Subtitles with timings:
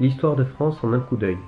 [0.00, 1.38] L'histoire de France en un coup d'œil.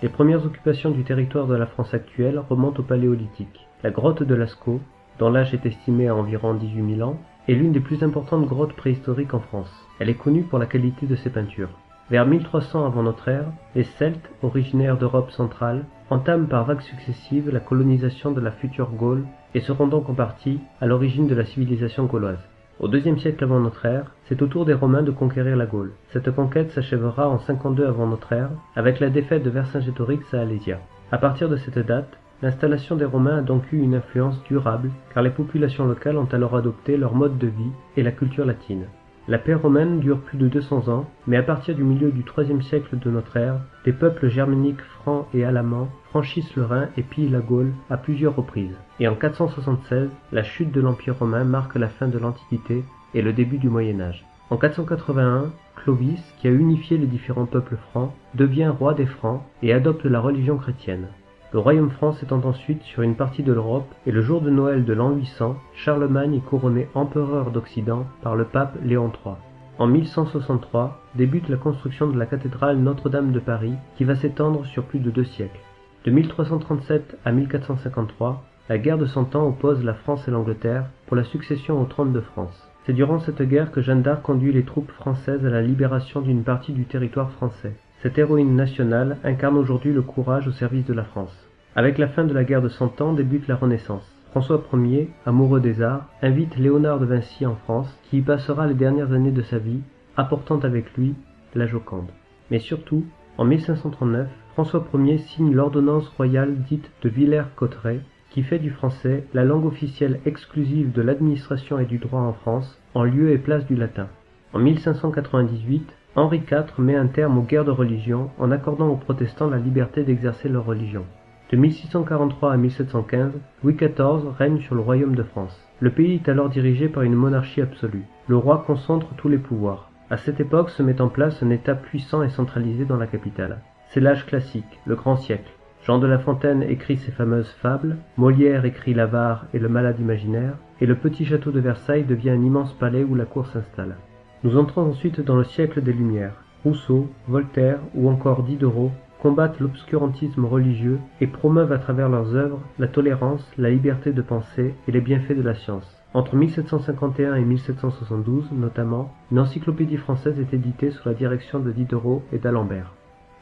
[0.00, 3.68] Les premières occupations du territoire de la France actuelle remontent au Paléolithique.
[3.82, 4.80] La grotte de Lascaux,
[5.18, 8.72] dont l'âge est estimé à environ 18 000 ans, est l'une des plus importantes grottes
[8.72, 9.70] préhistoriques en France.
[9.98, 11.76] Elle est connue pour la qualité de ses peintures.
[12.10, 17.60] Vers 1300 avant notre ère, les Celtes, originaires d'Europe centrale, entament par vagues successives la
[17.60, 22.06] colonisation de la future Gaule et seront donc en partie à l'origine de la civilisation
[22.06, 22.40] gauloise.
[22.80, 25.92] Au deuxième siècle avant notre ère, c'est au tour des Romains de conquérir la Gaule.
[26.14, 30.78] Cette conquête s'achèvera en 52 avant notre ère, avec la défaite de Vercingétorix à Alésia.
[31.12, 35.22] À partir de cette date, l'installation des Romains a donc eu une influence durable, car
[35.22, 38.86] les populations locales ont alors adopté leur mode de vie et la culture latine.
[39.30, 42.64] La paix romaine dure plus de 200 ans, mais à partir du milieu du IIIe
[42.64, 47.28] siècle de notre ère, des peuples germaniques francs et alamans franchissent le Rhin et pillent
[47.28, 48.74] la Gaule à plusieurs reprises.
[48.98, 52.82] Et en 476, la chute de l'Empire romain marque la fin de l'Antiquité
[53.14, 54.26] et le début du Moyen Âge.
[54.50, 59.72] En 481, Clovis, qui a unifié les différents peuples francs, devient roi des Francs et
[59.72, 61.06] adopte la religion chrétienne.
[61.52, 64.84] Le royaume franc s'étend ensuite sur une partie de l'Europe et le jour de Noël
[64.84, 69.34] de l'an 800, Charlemagne est couronné empereur d'Occident par le pape Léon III.
[69.76, 74.84] En 1163 débute la construction de la cathédrale Notre-Dame de Paris qui va s'étendre sur
[74.84, 75.58] plus de deux siècles.
[76.04, 81.16] De 1337 à 1453, la guerre de Cent Ans oppose la France et l'Angleterre pour
[81.16, 82.68] la succession au trône de France.
[82.86, 86.44] C'est durant cette guerre que Jeanne d'Arc conduit les troupes françaises à la libération d'une
[86.44, 87.74] partie du territoire français.
[88.02, 91.36] Cette héroïne nationale incarne aujourd'hui le courage au service de la France.
[91.76, 94.10] Avec la fin de la guerre de Cent Ans débute la Renaissance.
[94.30, 98.74] François Ier, amoureux des arts, invite Léonard de Vinci en France, qui y passera les
[98.74, 99.80] dernières années de sa vie,
[100.16, 101.14] apportant avec lui
[101.54, 102.08] la Joconde.
[102.50, 103.04] Mais surtout,
[103.36, 109.44] en 1539, François Ier signe l'ordonnance royale dite de Villers-Cotterêts, qui fait du français la
[109.44, 113.76] langue officielle exclusive de l'administration et du droit en France, en lieu et place du
[113.76, 114.08] latin.
[114.54, 119.48] En 1598, Henri IV met un terme aux guerres de religion en accordant aux protestants
[119.48, 121.04] la liberté d'exercer leur religion.
[121.52, 123.32] De 1643 à 1715,
[123.62, 125.56] Louis XIV règne sur le royaume de France.
[125.78, 128.04] Le pays est alors dirigé par une monarchie absolue.
[128.26, 129.90] Le roi concentre tous les pouvoirs.
[130.10, 133.58] À cette époque se met en place un État puissant et centralisé dans la capitale.
[133.86, 135.52] C'est l'âge classique, le grand siècle.
[135.84, 140.54] Jean de La Fontaine écrit ses fameuses fables, Molière écrit l'avare et le malade imaginaire,
[140.80, 143.96] et le petit château de Versailles devient un immense palais où la cour s'installe.
[144.42, 146.42] Nous entrons ensuite dans le siècle des Lumières.
[146.64, 148.90] Rousseau, Voltaire ou encore Diderot
[149.20, 154.74] combattent l'obscurantisme religieux et promeuvent à travers leurs œuvres la tolérance, la liberté de penser
[154.88, 155.94] et les bienfaits de la science.
[156.14, 162.22] Entre 1751 et 1772, notamment, une encyclopédie française est éditée sous la direction de Diderot
[162.32, 162.94] et d'Alembert.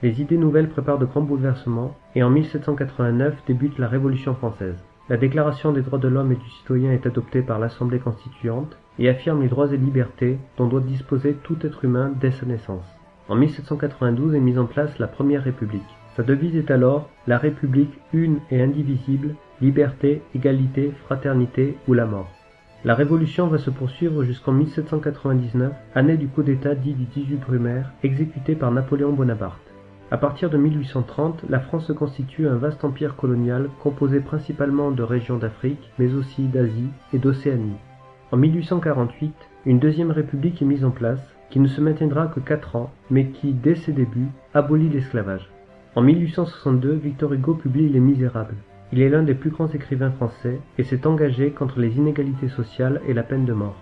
[0.03, 4.83] Les idées nouvelles préparent de grands bouleversements et en 1789 débute la Révolution française.
[5.09, 9.09] La Déclaration des droits de l'homme et du citoyen est adoptée par l'Assemblée constituante et
[9.09, 12.87] affirme les droits et libertés dont doit disposer tout être humain dès sa naissance.
[13.29, 15.83] En 1792 est mise en place la Première République.
[16.17, 22.29] Sa devise est alors La République une et indivisible, liberté, égalité, fraternité ou la mort.
[22.85, 27.93] La Révolution va se poursuivre jusqu'en 1799, année du coup d'État dit du 18 Brumaire,
[28.03, 29.61] exécuté par Napoléon Bonaparte.
[30.11, 35.03] À partir de 1830, la France se constitue un vaste empire colonial composé principalement de
[35.03, 37.77] régions d'Afrique, mais aussi d'Asie et d'Océanie.
[38.31, 39.33] En 1848,
[39.65, 43.29] une deuxième république est mise en place, qui ne se maintiendra que quatre ans, mais
[43.29, 45.49] qui, dès ses débuts, abolit l'esclavage.
[45.95, 48.57] En 1862, Victor Hugo publie Les Misérables.
[48.93, 53.01] Il est l'un des plus grands écrivains français et s'est engagé contre les inégalités sociales
[53.09, 53.77] et la peine de mort.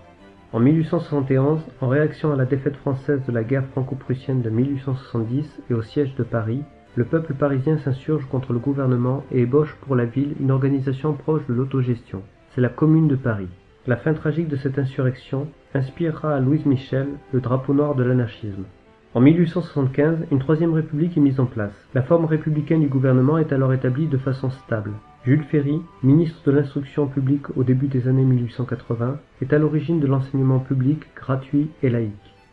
[0.53, 5.73] En 1871, en réaction à la défaite française de la guerre franco-prussienne de 1870 et
[5.73, 6.63] au siège de Paris,
[6.95, 11.45] le peuple parisien s'insurge contre le gouvernement et ébauche pour la ville une organisation proche
[11.47, 12.21] de l'autogestion.
[12.55, 13.49] C'est la Commune de Paris.
[13.87, 18.65] La fin tragique de cette insurrection inspirera à Louise Michel le drapeau noir de l'anarchisme.
[19.13, 21.71] En 1875, une troisième république est mise en place.
[21.93, 24.91] La forme républicaine du gouvernement est alors établie de façon stable.
[25.23, 30.07] Jules Ferry, ministre de l'instruction publique au début des années 1880, est à l'origine de
[30.07, 32.11] l'enseignement public gratuit et laïque.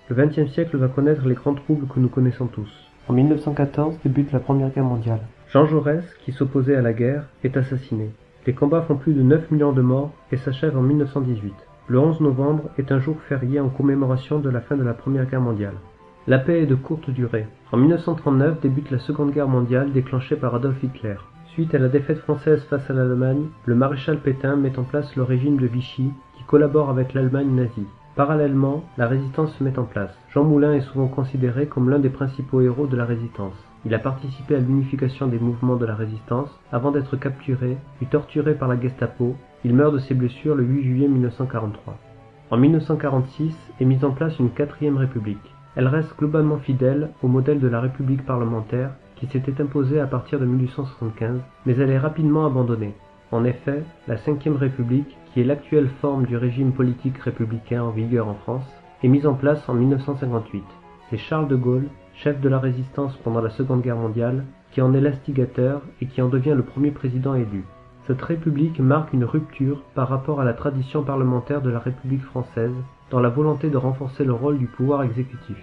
[0.08, 2.70] Le XXe siècle va connaître les grands troubles que nous connaissons tous.
[3.08, 5.23] En 1914 débute la Première Guerre mondiale.
[5.49, 8.11] Jean Jaurès, qui s'opposait à la guerre, est assassiné.
[8.46, 11.55] Les combats font plus de 9 millions de morts et s'achèvent en 1918.
[11.88, 15.26] Le 11 novembre est un jour férié en commémoration de la fin de la Première
[15.26, 15.76] Guerre mondiale.
[16.26, 17.46] La paix est de courte durée.
[17.73, 21.17] En 1939 débute la Seconde Guerre mondiale déclenchée par Adolf Hitler.
[21.49, 25.23] Suite à la défaite française face à l'Allemagne, le maréchal Pétain met en place le
[25.23, 27.87] régime de Vichy qui collabore avec l'Allemagne nazie.
[28.17, 30.17] Parallèlement, la résistance se met en place.
[30.31, 33.56] Jean Moulin est souvent considéré comme l'un des principaux héros de la résistance.
[33.86, 38.54] Il a participé à l'unification des mouvements de la résistance avant d'être capturé puis torturé
[38.54, 39.36] par la Gestapo.
[39.64, 41.98] Il meurt de ses blessures le 8 juillet 1943.
[42.50, 45.54] En 1946 est mise en place une quatrième république.
[45.76, 50.38] Elle reste globalement fidèle au modèle de la République parlementaire qui s'était imposé à partir
[50.38, 52.94] de 1875, mais elle est rapidement abandonnée.
[53.32, 58.28] En effet, la Ve République, qui est l'actuelle forme du régime politique républicain en vigueur
[58.28, 58.66] en France,
[59.02, 60.62] est mise en place en 1958.
[61.10, 64.94] C'est Charles de Gaulle, chef de la résistance pendant la Seconde Guerre mondiale, qui en
[64.94, 67.64] est l'instigateur et qui en devient le premier président élu.
[68.06, 72.75] Cette république marque une rupture par rapport à la tradition parlementaire de la République française
[73.11, 75.56] dans la volonté de renforcer le rôle du pouvoir exécutif.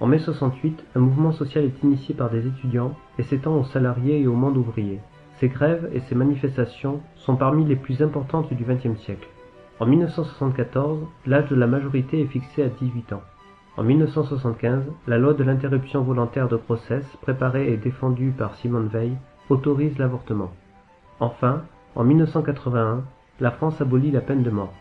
[0.00, 4.20] En mai 68, un mouvement social est initié par des étudiants et s'étend aux salariés
[4.20, 5.00] et au monde ouvrier.
[5.38, 9.28] Ces grèves et ces manifestations sont parmi les plus importantes du XXe siècle.
[9.80, 13.22] En 1974, l'âge de la majorité est fixé à 18 ans.
[13.78, 19.16] En 1975, la loi de l'interruption volontaire de grossesse, préparée et défendue par Simone Veil,
[19.48, 20.50] autorise l'avortement.
[21.20, 21.62] Enfin,
[21.94, 23.02] en 1981,
[23.40, 24.74] la France abolit la peine de mort.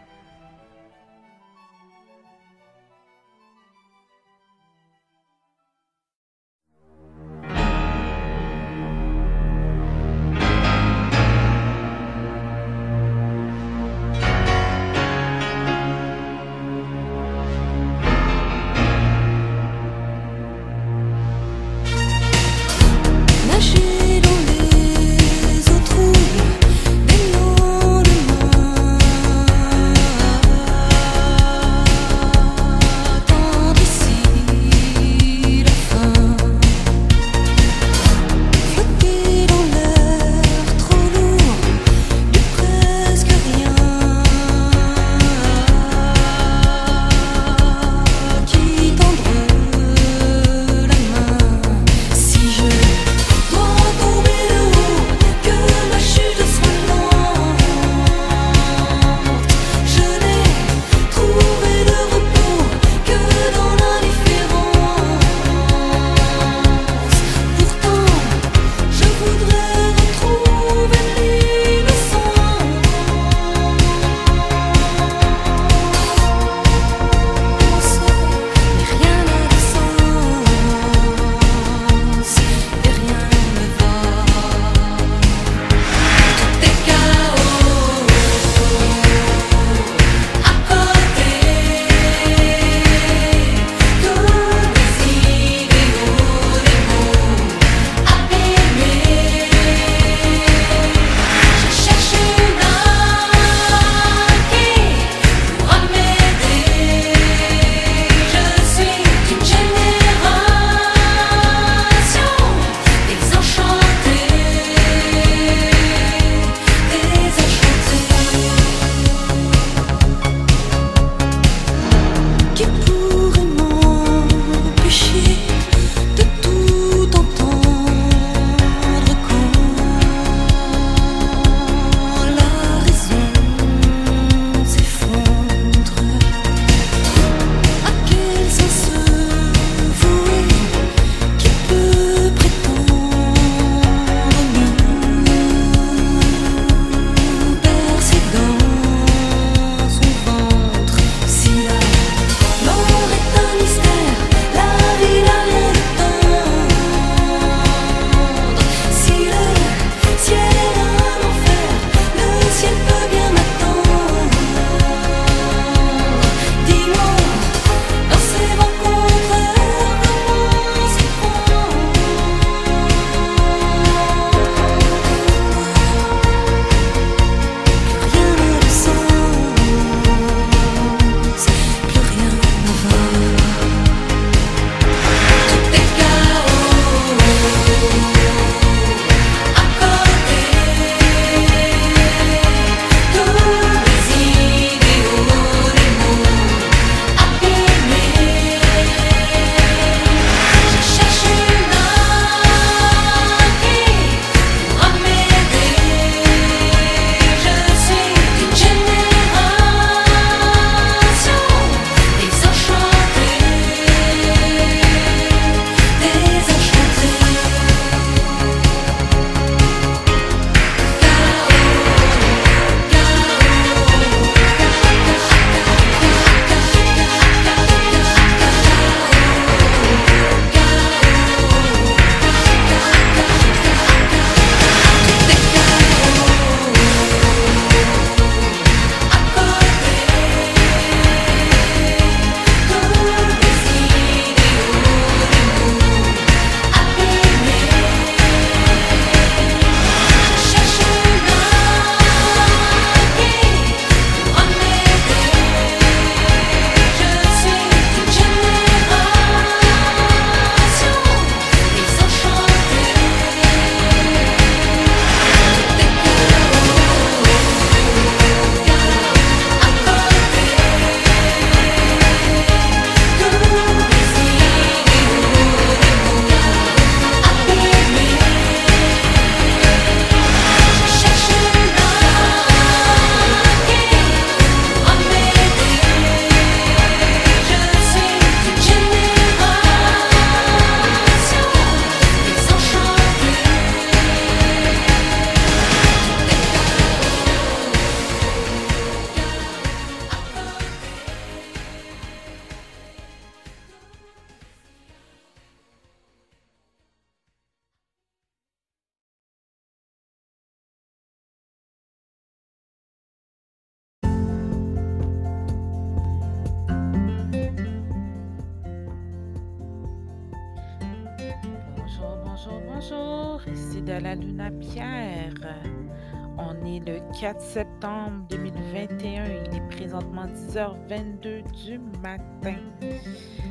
[327.51, 329.25] Septembre 2021.
[329.25, 332.55] Il est présentement 10h22 du matin.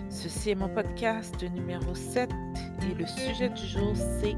[0.09, 2.31] Ceci est mon podcast numéro 7
[2.91, 4.37] et le sujet du jour c'est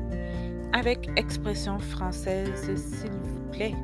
[0.73, 3.75] avec expression française, s'il vous plaît.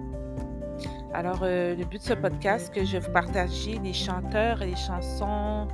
[1.15, 4.67] Alors, euh, le but de ce podcast, que je vais vous partager les chanteurs et
[4.67, 5.69] les chansons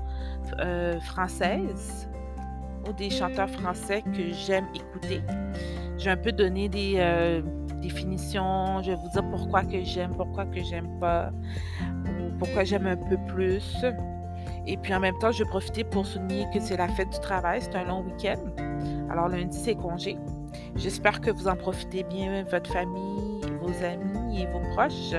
[0.60, 2.08] euh, françaises
[2.88, 5.22] ou des chanteurs français que j'aime écouter.
[5.98, 7.42] Je vais un peu donner des euh,
[7.80, 11.30] définitions, je vais vous dire pourquoi que j'aime, pourquoi que j'aime pas,
[12.06, 13.84] ou pourquoi j'aime un peu plus.
[14.66, 17.20] Et puis en même temps, je vais profiter pour souligner que c'est la fête du
[17.20, 18.40] travail, c'est un long week-end.
[19.10, 20.16] Alors lundi, c'est congé.
[20.76, 25.14] J'espère que vous en profitez bien, votre famille, vos amis et vos proches.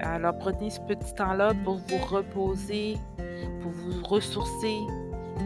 [0.00, 2.96] Alors prenez ce petit temps-là pour vous reposer,
[3.62, 4.76] pour vous ressourcer,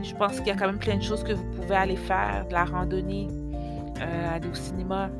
[0.03, 2.47] je pense qu'il y a quand même plein de choses que vous pouvez aller faire,
[2.49, 3.29] de la randonnée,
[4.01, 5.11] euh, aller au cinéma,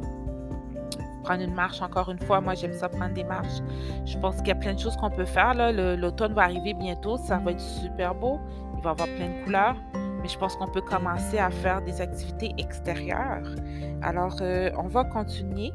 [1.25, 2.41] prendre une marche encore une fois.
[2.41, 3.61] Moi, j'aime ça prendre des marches.
[4.05, 5.55] Je pense qu'il y a plein de choses qu'on peut faire.
[5.97, 7.17] L'automne va arriver bientôt.
[7.17, 8.39] Ça va être super beau.
[8.77, 9.77] Il va y avoir plein de couleurs.
[10.23, 13.55] Mais je pense qu'on peut commencer à faire des activités extérieures.
[14.03, 15.73] Alors, euh, on va continuer.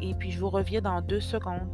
[0.00, 1.68] Et puis, je vous reviens dans deux secondes.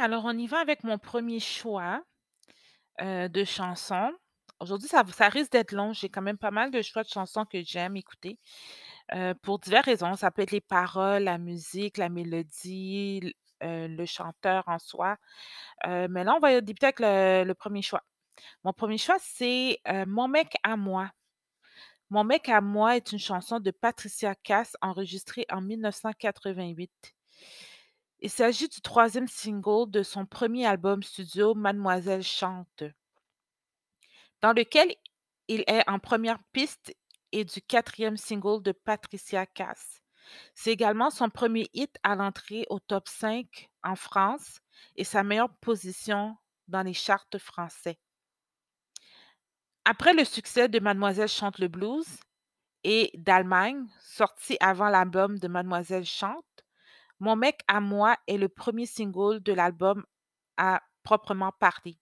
[0.00, 2.02] Alors on y va avec mon premier choix
[3.00, 4.12] de chansons.
[4.60, 5.92] Aujourd'hui, ça, risque d'être long.
[5.92, 8.38] J'ai quand même pas mal de choix de chansons que j'aime écouter
[9.42, 10.16] pour diverses raisons.
[10.16, 15.16] Ça peut être les paroles, la musique, la mélodie, le chanteur en soi.
[15.86, 18.02] mais là, on va débuter avec le, premier choix.
[18.64, 21.10] Mon premier choix, c'est Mon mec à moi.
[22.10, 27.14] Mon mec à moi est une chanson de Patricia Cass enregistrée en 1988.
[28.20, 32.82] Il s'agit du troisième single de son premier album studio Mademoiselle chante,
[34.40, 34.92] dans lequel
[35.46, 36.92] il est en première piste
[37.30, 40.02] et du quatrième single de Patricia Cass.
[40.54, 44.60] C'est également son premier hit à l'entrée au top 5 en France
[44.96, 48.00] et sa meilleure position dans les charts français.
[49.84, 52.18] Après le succès de Mademoiselle chante le blues
[52.82, 56.44] et d'Allemagne, sorti avant l'album de Mademoiselle chante,
[57.20, 60.04] mon mec à moi est le premier single de l'album
[60.56, 61.98] à proprement parler.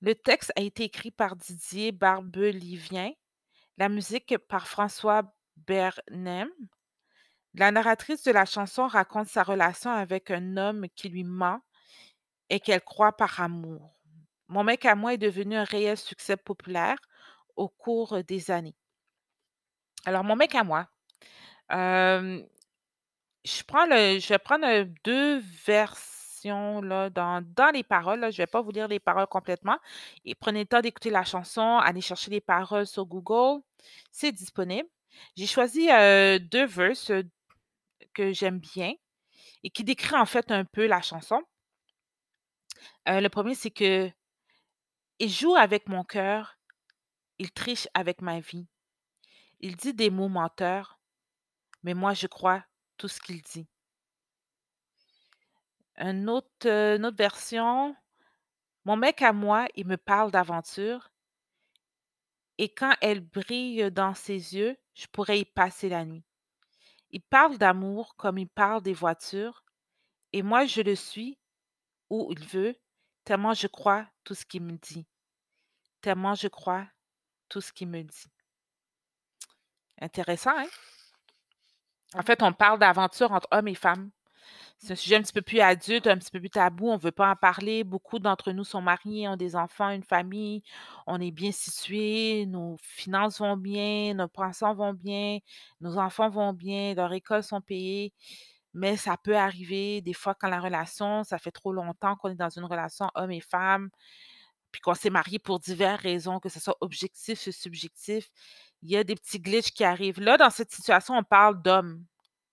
[0.00, 3.12] Le texte a été écrit par Didier Barbelivien,
[3.78, 5.22] la musique par François
[5.56, 6.50] Bernem.
[7.54, 11.60] La narratrice de la chanson raconte sa relation avec un homme qui lui ment
[12.50, 13.94] et qu'elle croit par amour.
[14.48, 16.98] Mon mec à moi est devenu un réel succès populaire
[17.56, 18.76] au cours des années.
[20.04, 20.88] Alors, mon mec à moi,
[21.72, 22.44] euh,
[23.44, 28.60] je prends le je vais prendre, deux versions dans les paroles là, je vais pas
[28.60, 29.78] vous lire les paroles complètement
[30.24, 33.62] et prenez le temps d'écouter la chanson, allez chercher les paroles sur Google,
[34.10, 34.88] c'est disponible.
[35.36, 35.86] J'ai choisi,
[36.50, 37.12] deux verses,
[38.14, 38.92] que j'aime bien
[39.62, 41.40] et qui décrit en fait un peu la chanson.
[43.06, 44.10] le premier c'est que:
[45.18, 46.58] «Il joue avec mon cœur,
[47.38, 48.66] il triche avec ma vie.
[49.60, 50.98] Il dit des mots menteurs,
[51.82, 52.64] mais moi je crois
[52.96, 53.66] tout ce qu'il dit.
[56.00, 57.96] Euh, une autre version,
[58.84, 61.10] mon mec à moi, il me parle d'aventure
[62.58, 66.24] et quand elle brille dans ses yeux, je pourrais y passer la nuit.
[67.10, 69.64] Il parle d'amour comme il parle des voitures
[70.32, 71.38] et moi je le suis
[72.10, 72.76] où il veut,
[73.24, 75.06] tellement je crois tout ce qu'il me dit.
[76.00, 76.86] Tellement je crois
[77.48, 78.26] tout ce qu'il me dit.
[80.00, 80.68] Intéressant, hein?
[82.14, 84.10] En fait, on parle d'aventure entre hommes et femmes.
[84.78, 86.88] C'est un sujet un petit peu plus adulte, un petit peu plus tabou.
[86.90, 87.84] On ne veut pas en parler.
[87.84, 90.62] Beaucoup d'entre nous sont mariés, ont des enfants, une famille.
[91.06, 95.38] On est bien situés, nos finances vont bien, nos pensions vont bien,
[95.80, 98.12] nos enfants vont bien, leurs écoles sont payées.
[98.74, 102.34] Mais ça peut arriver des fois quand la relation, ça fait trop longtemps qu'on est
[102.34, 103.88] dans une relation homme et femme,
[104.72, 108.30] puis qu'on s'est marié pour diverses raisons, que ce soit objectif ou subjectif,
[108.84, 110.20] il y a des petits glitches qui arrivent.
[110.20, 112.04] Là, dans cette situation, on parle d'hommes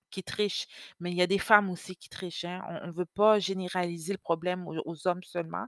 [0.09, 0.67] qui trichent,
[0.99, 2.45] mais il y a des femmes aussi qui trichent.
[2.45, 2.61] Hein.
[2.83, 5.67] On ne veut pas généraliser le problème aux, hommes seulement.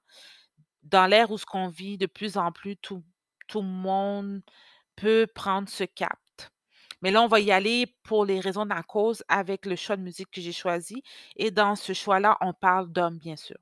[0.84, 3.04] Dans l'ère où ce qu'on vit, de plus en plus, tout,
[3.56, 4.42] le monde
[4.96, 6.18] peut prendre ce cap.
[7.02, 9.98] Mais là, on va y aller pour les raisons de la cause avec le choix
[9.98, 11.04] de musique que j'ai choisi.
[11.36, 13.58] Et dans ce choix-là, on parle d'hommes, bien sûr.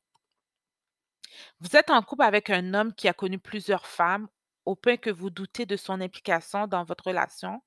[1.60, 4.27] Vous êtes en couple avec un homme qui a connu plusieurs femmes
[4.65, 7.62] au point que vous doutez de son implication dans votre relation,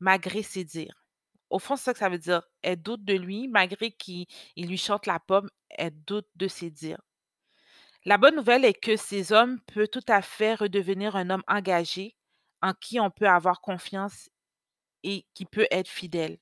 [0.00, 1.04] malgré ses dires.
[1.50, 2.42] Au fond, c'est ça que ça veut dire.
[2.62, 4.26] Elle doute de lui, malgré qu'il
[4.56, 7.00] lui chante la pomme, elle doute de ses dires.
[8.04, 12.16] La bonne nouvelle est que ces hommes peuvent tout à fait redevenir un homme engagé,
[12.62, 14.30] en qui on peut avoir confiance
[15.02, 16.38] et qui peut être fidèle.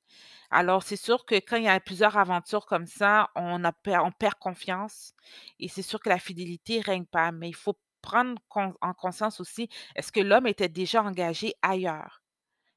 [0.50, 3.60] Alors, c'est sûr que quand il y a plusieurs aventures comme ça, on
[4.12, 5.12] perd confiance
[5.58, 7.32] et c'est sûr que la fidélité règne pas.
[7.32, 8.40] Mais il faut prendre
[8.80, 12.22] en conscience aussi, est-ce que l'homme était déjà engagé ailleurs?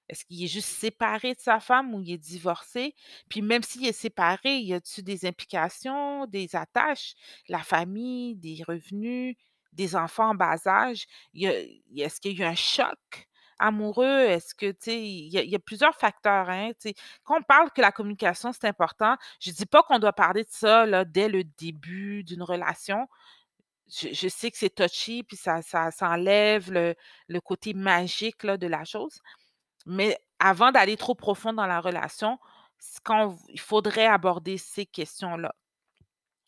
[0.10, 2.96] Est-ce qu'il est juste séparé de sa femme ou il est divorcé?
[3.30, 7.14] Puis même s'il est séparé, y a-t-il des implications, des attaches?
[7.48, 9.36] La famille, des revenus,
[9.74, 11.06] des enfants en bas âge?
[11.36, 12.98] Est-ce qu'il y a eu un choc
[13.60, 14.06] amoureux?
[14.22, 16.72] Est-ce que, tu sais, il y a plusieurs facteurs, hein.
[17.24, 20.50] Quand on parle que la communication, c'est important, je dis pas qu'on doit parler de
[20.52, 23.08] ça, dès le début d'une relation.
[23.90, 26.96] Je sais que c'est touchy puis ça ça enlève le
[27.28, 29.20] le côté magique, là, de la chose.
[29.88, 32.40] Mais avant d'aller trop profond dans la relation,
[33.50, 35.54] il faudrait aborder ces questions-là,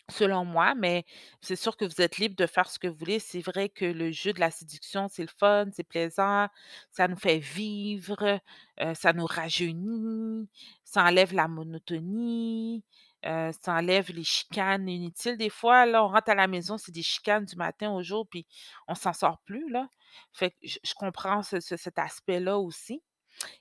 [0.09, 1.05] selon moi, mais
[1.41, 3.19] c'est sûr que vous êtes libre de faire ce que vous voulez.
[3.19, 6.47] C'est vrai que le jeu de la séduction, c'est le fun, c'est plaisant,
[6.91, 8.39] ça nous fait vivre,
[8.81, 10.49] heu, ça nous rajeunit,
[10.83, 12.83] ça enlève la monotonie,
[13.25, 15.37] heu, ça enlève les chicanes inutiles.
[15.37, 18.27] Des fois, là, on rentre à la maison, c'est des chicanes du matin au jour,
[18.29, 18.45] puis
[18.87, 19.87] on s'en sort plus, là.
[20.33, 23.01] Fait que je comprends ce ce cet aspect-là aussi.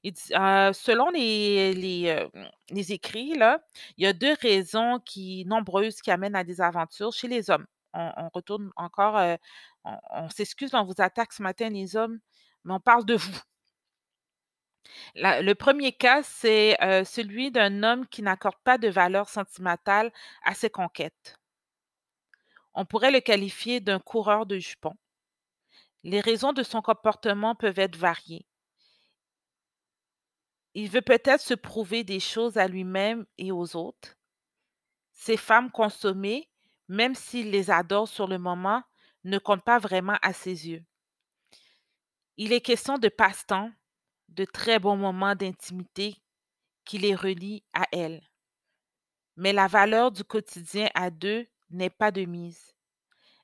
[0.05, 2.31] Heu, selon les les, hem,
[2.70, 3.61] les écrits là,
[3.96, 7.66] il y a 2 raisons qui nombreuses qui amènent à des aventures chez les hommes.
[7.94, 9.16] On retourne encore,
[9.85, 12.18] on on s'excuse, on vous attaque ce matin les hommes,
[12.64, 13.40] mais on parle de vous.
[15.14, 20.12] Le premier cas, c'est, heu, celui d'un homme qui n'accorde pas de valeur sentimentale
[20.44, 21.37] à ses conquêtes.
[22.74, 24.96] On pourrait le qualifier d'un coureur de jupons.
[26.03, 28.46] Les raisons de son comportement peuvent être variées.
[30.74, 34.16] Il veut peut-être se prouver des choses à lui-même et aux autres.
[35.12, 36.48] Ces femmes consommées,
[36.88, 38.83] même s'il les adore sur le moment,
[39.24, 40.85] ne comptent pas vraiment à ses yeux.
[42.37, 43.70] Il est question de passe-temps,
[44.31, 46.16] de très bons moments d'intimité
[46.85, 48.23] qui les relient à elle.
[49.37, 52.75] Mais la valeur du quotidien à 2 n'est pas de mise.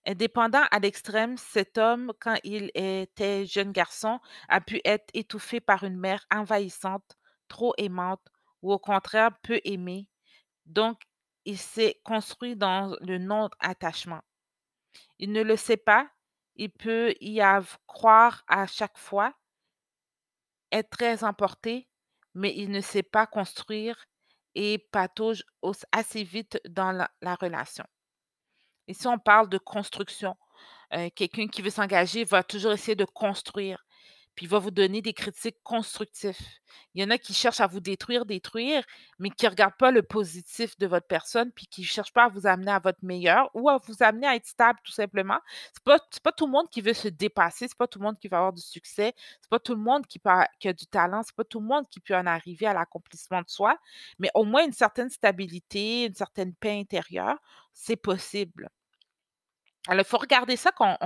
[0.06, 5.82] Indépendant à l'extrême, cet homme, quand il était jeune garçon, a pu être étouffé par
[5.82, 7.16] une mère envahissante,
[7.48, 8.24] trop aimante
[8.62, 10.08] ou au contraire peu aimée.
[10.64, 11.00] Donc,
[11.44, 14.20] il s'est construit dans le non-attachement.
[15.18, 16.08] Il ne le sait pas,
[16.54, 17.40] il peut y
[17.86, 19.34] croire à chaque fois,
[20.84, 21.88] très emporté,
[22.34, 24.06] mais il ne sait pas construire
[24.54, 25.44] et patauge
[25.92, 27.84] assez vite dans la la relation.
[28.88, 30.36] Ici, on parle de construction.
[30.94, 33.85] Heu, quelqu'un qui veut s'engager va toujours essayer de construire,
[34.36, 36.60] puis il va vous donner des critiques constructifs.
[36.94, 38.84] Il y en a qui cherchent à vous détruire, détruire,
[39.18, 42.46] mais qui regardent pas le positif de votre personne, puis qui cherchent pas à vous
[42.46, 45.38] amener à votre meilleur ou à vous amener à être stable tout simplement.
[45.84, 48.18] Pas c'est pas tout le monde qui veut se dépasser, c'est pas tout le monde
[48.18, 51.34] qui va avoir du succès, c'est pas tout le monde qui a du talent, c'est
[51.34, 53.78] pas tout le monde qui peut en arriver à l'accomplissement de soi,
[54.18, 57.38] mais au moins une certaine stabilité, une certaine paix intérieure,
[57.72, 58.68] c'est possible.
[59.88, 60.96] Alors, il faut regarder ça quand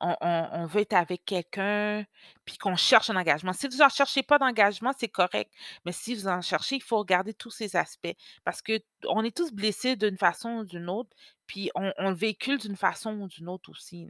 [0.00, 2.04] on veut être avec quelqu'un,
[2.44, 3.52] puis qu'on cherche un engagement.
[3.52, 5.50] Si vous en cherchez pas d'engagement, c'est correct,
[5.84, 9.52] mais si vous en cherchez, il faut regarder tous ces aspects parce qu'on est tous
[9.52, 11.10] blessés d'une façon ou d'une autre,
[11.46, 14.08] puis on le véhicule d'une façon ou d'une autre aussi.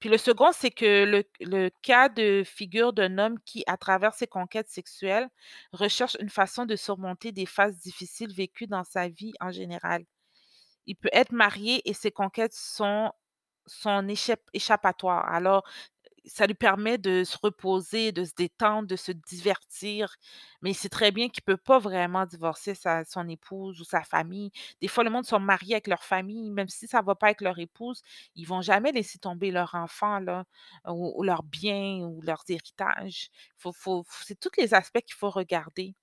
[0.00, 4.26] Puis le second, c'est que le cas de figure d'un homme qui, à travers ses
[4.26, 5.28] conquêtes sexuelles,
[5.72, 10.04] recherche une façon de surmonter des phases difficiles vécues dans sa vie en général.
[10.86, 13.12] Il peut être marié et ses conquêtes sont
[13.66, 15.26] son échapp échappatoire.
[15.32, 15.64] Alors,
[16.24, 20.14] ça lui permet de se reposer, de se détendre, de se divertir,
[20.62, 24.02] mais il sait très bien qu'il peut pas vraiment divorcer sa son épouse ou sa
[24.04, 24.50] famille.
[24.80, 27.40] Des fois, le monde sont mariés avec leur famille, même si ça va pas avec
[27.40, 28.02] leur épouse,
[28.36, 30.44] ils vont jamais laisser tomber leur enfant là,
[30.88, 33.30] ou ou leurs biens ou leurs héritages.
[34.24, 35.94] C'est tous les aspects qu'il faut regarder.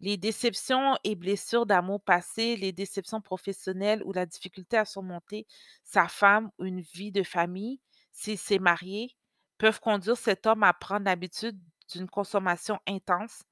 [0.00, 5.46] Les déceptions et blessures d'amour passé, les déceptions professionnelles ou la difficulté à surmonter
[5.84, 7.80] sa femme ou une vie de famille,
[8.12, 9.16] s'il s'est marié,
[9.58, 11.58] peuvent conduire cet homme à prendre l'habitude
[11.92, 13.42] d'une consommation intense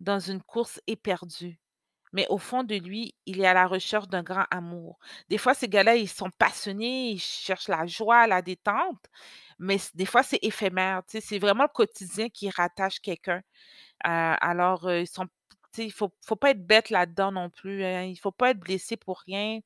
[0.00, 1.58] dans une course éperdue.
[2.12, 4.98] Mais au fond de lui, il est à la recherche d'un grand amour.
[5.30, 9.04] Des fois, ces gars-là, ils sont passionnés, ils cherchent la joie, la détente,
[9.58, 13.42] mais des fois, c'est éphémère, c'est vraiment le quotidien qui rattache quelqu'un.
[14.06, 15.26] Heu, alors, heu, ils sont
[15.78, 18.02] il faut faut pas être bête là-dedans non plus, hein.
[18.04, 19.60] Il faut pas être blessé pour rien.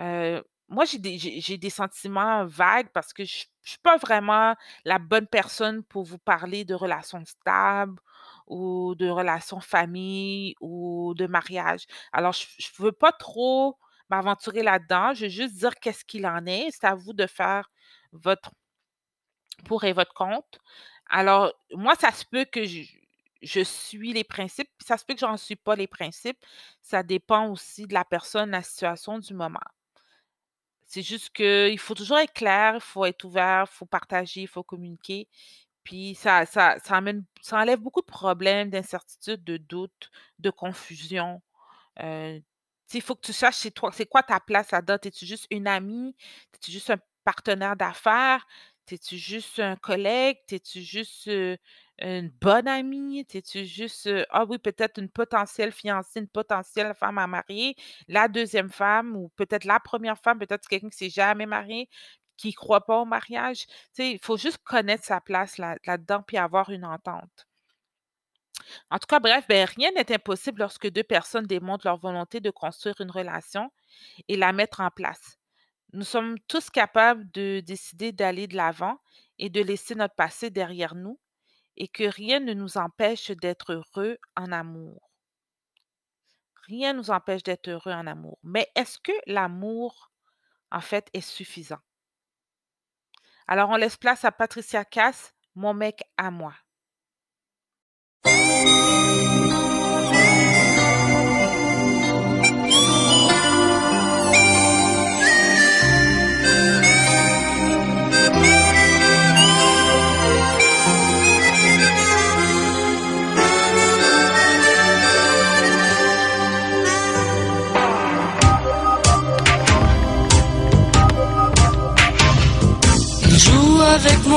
[0.00, 4.56] Heu, moi, j'ai des j'ai des sentiments vagues parce que je je suis pas vraiment
[4.84, 7.98] la bonne personne pour vous parler de relations stables
[8.46, 11.86] ou de relations famille ou de mariage.
[12.12, 13.78] Alors je je veux pas trop
[14.10, 15.14] m'aventurer là-dedans.
[15.14, 16.70] Je vais juste dire qu'est-ce qu'il en est.
[16.72, 17.70] C'est à vous de faire
[18.12, 18.52] votre
[19.64, 20.58] pour et votre compte.
[21.08, 22.82] Alors, moi, ça se peut que je,
[23.42, 26.38] je suis les principes, ça se peut que j'en suis pas les principes.
[26.82, 29.60] Ça dépend aussi de la personne, la situation du moment.
[30.86, 34.48] C'est juste qu'il faut toujours être clair, il faut être ouvert, il faut partager, il
[34.48, 35.28] faut communiquer.
[35.84, 37.00] Puis ça, ça, ça,
[37.42, 41.42] ça enlève beaucoup de problèmes, d'incertitudes, de doutes, de confusion.
[42.00, 42.40] Euh,
[42.94, 44.98] il faut que tu saches c'est toi, c'est quoi ta place là-dedans?
[45.04, 46.16] Es-tu juste une amie?
[46.54, 48.46] Es-tu juste un partenaire d'affaires?
[48.90, 50.38] T'es-tu juste un collègue?
[50.48, 53.24] T'es-tu juste une bonne amie?
[53.24, 57.76] T'es-tu juste, ah oui, peut-être une potentielle fiancée, une potentielle femme à marier,
[58.08, 61.88] la deuxième femme ou peut-être la première femme, peut-être quelqu'un qui s'est jamais marié,
[62.36, 63.66] qui ne croit pas au mariage?
[63.98, 67.46] il faut juste connaître sa place là, là-dedans puis avoir une entente.
[68.90, 72.50] En tout cas, bref, ben, rien n'est impossible lorsque deux personnes démontrent leur volonté de
[72.50, 73.70] construire une relation
[74.28, 75.39] et la mettre en place.
[75.92, 79.00] Nous sommes tous capables de décider d'aller de l'avant
[79.38, 81.18] et de laisser notre passé derrière nous
[81.76, 85.10] et que rien ne nous empêche d'être heureux en amour.
[86.68, 88.38] Rien ne nous empêche d'être heureux en amour.
[88.44, 90.12] Mais est-ce que l'amour,
[90.70, 91.80] en fait, est suffisant?
[93.48, 96.54] Alors, on laisse place à Patricia Cass, mon mec à moi.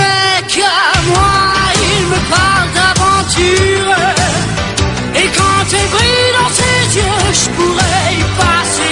[0.00, 1.34] mec à moi,
[1.96, 3.96] il me parle d'aventure.
[5.14, 8.91] Et quand elle brille dans ses yeux, je pourrais y passer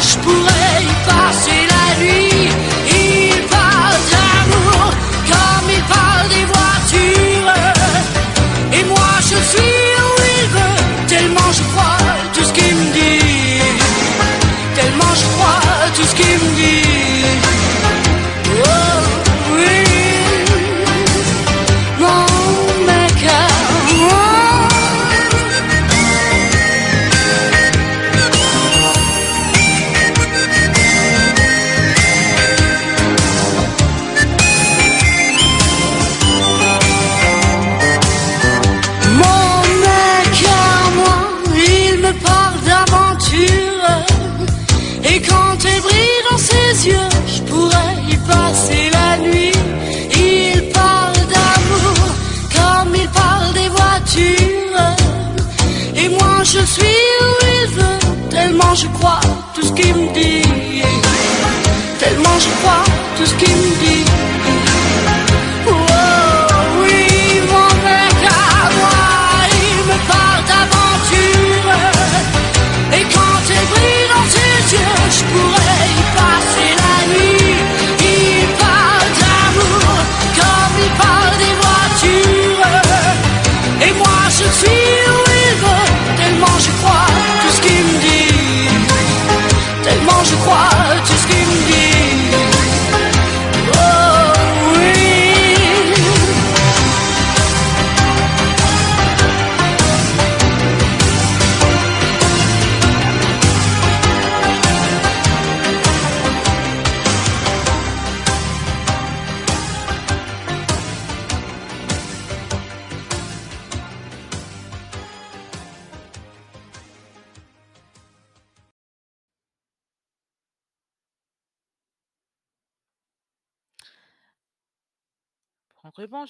[0.00, 1.69] Ses yeux,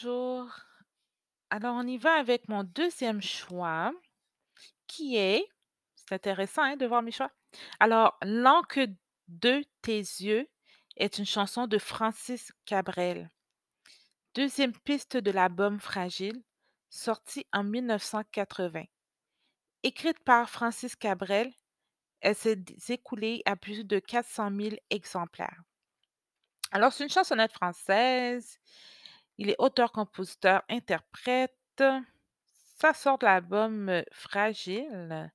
[0.02, 0.50] Bonjour.
[1.50, 3.92] Alors, on y va avec mon deuxième choix,
[4.86, 5.46] qui est,
[5.94, 7.30] c'est intéressant hein, de voir mes choix.
[7.80, 8.86] Alors, L'encre
[9.28, 10.48] de tes yeux
[10.96, 13.30] est une chanson de Francis Cabrel.
[14.34, 16.42] Deuxième piste de l'album Fragile,
[16.88, 18.84] sorti en 1980.
[19.82, 21.52] Écrite par Francis Cabrel,
[22.20, 25.62] elle s'est écoulée à plus de 400 000 exemplaires.
[26.70, 28.59] Alors, c'est une chansonnette française.
[29.40, 31.82] Il est auteur, compositeur, interprète.
[32.76, 35.32] Ça sort de l'album euh, Fragile.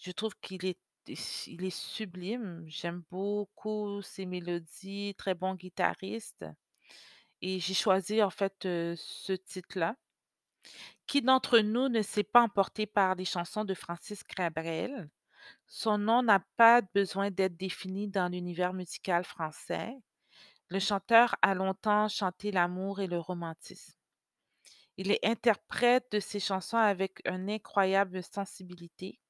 [0.00, 2.64] Je trouve qu'il est, sublime.
[2.66, 6.44] J'aime beaucoup ses mélodies, très bon guitariste.
[7.42, 9.94] Et j'ai choisi en fait euh, ce titre-là.
[11.06, 15.08] Qui d'entre nous ne s'est pas emporté par les chansons de Francis Cabrel?
[15.68, 19.94] Son nom n'a pas besoin d'être défini dans l'univers musical français.
[20.68, 23.94] Le chanteur a longtemps chanté l'amour et le romantisme.
[24.96, 29.20] Il est interprète de ses chansons avec une incroyable sensibilité,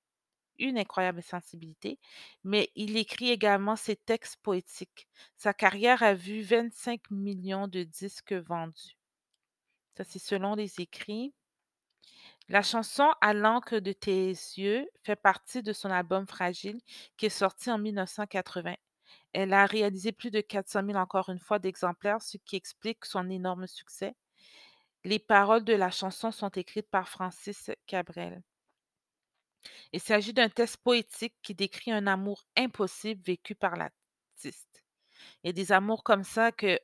[0.59, 1.99] une incroyable sensibilité,
[2.45, 5.09] mais il écrit également ses textes poétiques.
[5.37, 8.97] Sa carrière a vu 25 millions de disques vendus.
[9.97, 11.35] Ça, c'est selon les écrits.
[12.49, 16.81] La chanson À l'encre de tes yeux fait partie de son album Fragile
[17.19, 18.77] qui est sorti en 1980.
[19.35, 23.29] Elle a réalisé plus de 400 000 encore une fois d'exemplaires, ce qui explique son
[23.29, 24.15] énorme succès.
[25.05, 28.43] Les paroles de la chanson sont écrites par Francis Cabrel.
[29.93, 34.85] Il s'agit d'un texte poétique qui décrit un amour impossible vécu par l'artiste.
[35.43, 36.79] Il y a des amours comme ça que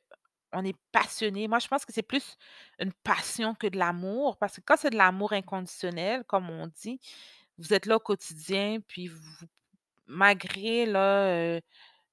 [0.53, 1.47] on est passionné.
[1.47, 2.37] Moi, je pense que c'est plus
[2.79, 6.99] une passion que de l'amour, parce que quand c'est de l'amour inconditionnel, comme on dit,
[7.57, 9.45] vous êtes là au quotidien, puis vous,
[10.07, 11.61] malgré là, euh,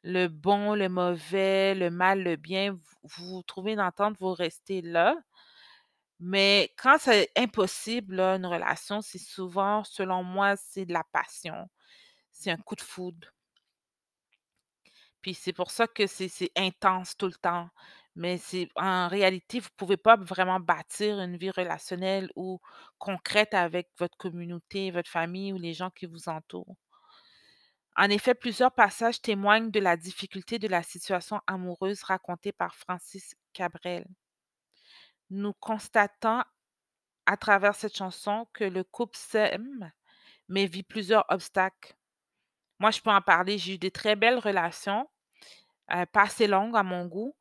[0.02, 2.80] le bon, le mauvais, le mal, le bien, vous,
[3.34, 5.16] vous trouvez une entente, vous restez là.
[6.20, 11.68] Mais quand c'est impossible, une relation, c'est souvent, selon moi, c'est de la passion.
[12.32, 13.28] C'est un coup de foudre.
[15.22, 17.68] Puis c'est pour ça que c'est intense tout le temps.
[18.16, 22.60] Mais c'est en réalité, vous pouvez pas vraiment bâtir une vie relationnelle ou
[22.98, 26.76] concrète avec votre communauté, votre famille ou les gens qui vous entourent.
[27.98, 33.34] En effet, plusieurs passages témoignent de la difficulté de la situation amoureuse racontée par Francis
[33.52, 34.06] Cabrel.
[35.30, 36.42] Nous constatons
[37.26, 39.90] à travers cette chanson que le couple s'aime,
[40.48, 41.96] mais vit plusieurs obstacles.
[42.78, 43.58] Moi, je peux en parler.
[43.58, 45.10] J'ai eu des très belles relations,
[45.92, 47.36] euh, pas assez longues à mon goût.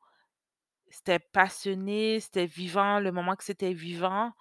[0.90, 4.32] C'était passionné, c'était vivant, le moment que c'était vivant,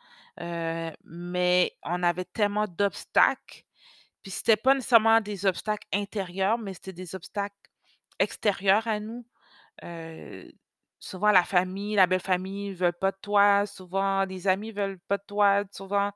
[0.42, 3.67] euh, mais on avait tellement d'obstacles.
[4.28, 7.56] Puis c'était pas nécessairement des obstacles intérieurs, mais c'était des obstacles
[8.20, 9.26] extérieurs à nous.
[11.00, 15.18] Souvent la famille, la belle famille veulent pas de toi, souvent les amis veulent pas
[15.20, 16.12] de toi, souvent,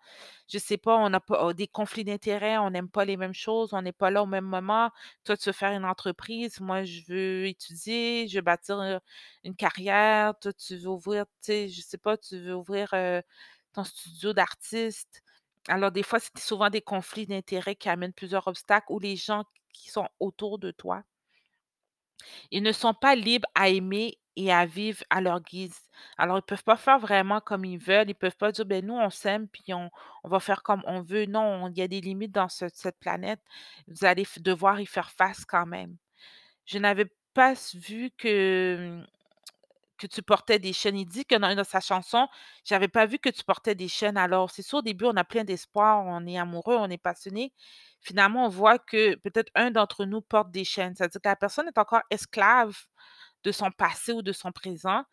[0.51, 3.33] je sais pas, on a pas oh, des conflits d'intérêts, on n'aime pas les mêmes
[3.35, 4.89] choses, on n'est pas là au même moment.
[5.23, 8.99] Toi, tu veux faire une entreprise, moi, je veux étudier, je veux bâtir
[9.43, 12.89] une carrière, toi, tu veux ouvrir, tu sais, je sais pas, tu veux ouvrir
[13.73, 15.21] ton studio d'artiste.
[15.67, 19.43] Alors, des fois, c'est souvent des conflits d'intérêts qui amènent plusieurs obstacles ou les gens
[19.73, 21.03] qui sont autour de toi.
[22.51, 25.77] Ils ne sont pas libres à aimer et à vivre à leur guise.
[26.17, 28.09] Alors, ils peuvent pas faire vraiment comme ils veulent.
[28.09, 29.89] Ils peuvent pas dire, ben nous, on s'aime, puis on,
[30.23, 31.25] va faire comme on veut.
[31.25, 33.41] Non, il y a des limites dans ce- cette planète.
[33.87, 35.97] Vous allez devoir y faire face quand même.
[36.65, 39.03] Je n'avais pas vu que
[40.01, 40.97] que tu portais des chaînes.
[40.97, 42.27] Il dit que dans sa chanson,
[42.65, 44.17] j'avais pas vu que tu portais des chaînes.
[44.17, 47.53] Alors, c'est sûr, au début, on a plein d'espoir, on est amoureux, on est passionné.
[48.01, 50.95] Finalement, on voit que peut-être un d'entre nous porte des chaînes.
[50.95, 52.75] C'est-à-dire que la personne est encore esclave
[53.43, 55.03] de son passé ou de son présent,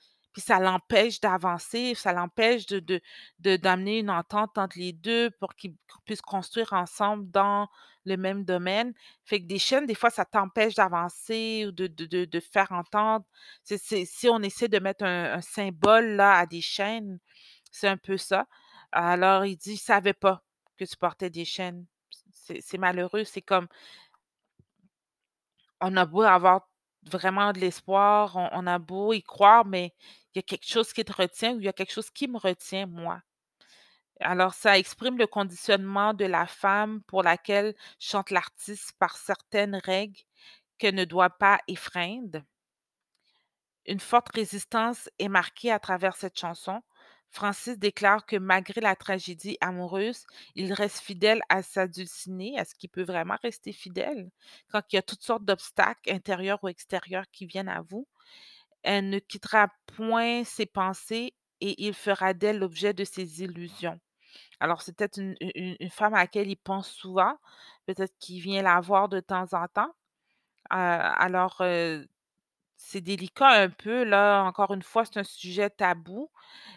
[0.41, 3.01] ça l'empêche d'avancer, ça l'empêche de, de,
[3.41, 5.75] de- d'amener une entente entre les deux pour qu'ils
[6.05, 7.69] puissent construire ensemble dans
[8.05, 8.95] le même domaine.
[9.25, 13.25] Fait que des chaînes, des fois, ça t'empêche d'avancer ou de, de, de, faire entendre.
[13.65, 17.19] Si on essaie de mettre un, un symbole là à des chaînes,
[17.71, 18.47] c'est un peu ça.
[18.93, 20.43] Alors, il dit, il savait pas
[20.77, 21.85] que tu portais des chaînes.
[22.61, 23.25] C'est malheureux.
[23.25, 23.69] C'est comme,
[25.81, 26.69] on a beau avoir
[27.05, 29.95] vraiment de l'espoir, on a beau y croire, mais
[30.35, 32.29] il y a quelque chose qui te retient ou il y a quelque chose qui
[32.29, 33.21] me retient, moi.
[34.21, 40.21] Alors, ça exprime le conditionnement de la femme pour laquelle chante l'artiste par certaines règles
[40.79, 42.43] qu'elle ne doit pas effreindre.
[43.87, 46.81] Une forte résistance est marquée à travers cette chanson.
[47.31, 52.55] Francis déclare que malgré la tragédie amoureuse, il reste fidèle à sa dulcinée.
[52.57, 54.31] Est-ce qu'il peut vraiment rester fidèle
[54.69, 58.09] quand il y a toutes sortes d'obstacles intérieurs ou extérieurs qui viennent à vous?
[58.83, 64.01] Elle ne quittera point ses pensées et il fera d'elle l'objet de ses illusions.
[64.61, 67.37] Alors, c'est peut-être une, une- femme à laquelle il pense souvent,
[67.87, 69.93] peut-être qu'il vient la voir de temps en temps.
[70.73, 72.05] Euh, alors, euh,
[72.81, 76.31] c'est délicat un peu, là, encore une fois, c'est un sujet tabou,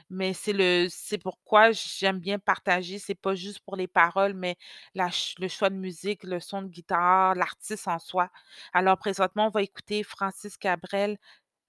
[0.10, 3.00] mais c'est le c'est pourquoi j'aime bien partager.
[3.00, 4.58] C'est pas juste pour les paroles, mais
[4.96, 8.30] le choix de musique, le son de guitare, l'artiste en soi.
[8.74, 11.18] Alors présentement, on va écouter Francis Cabrel,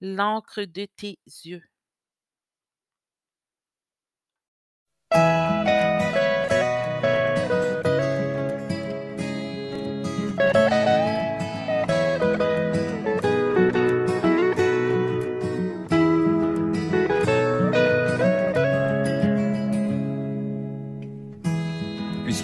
[0.01, 1.63] L'encre de tes yeux.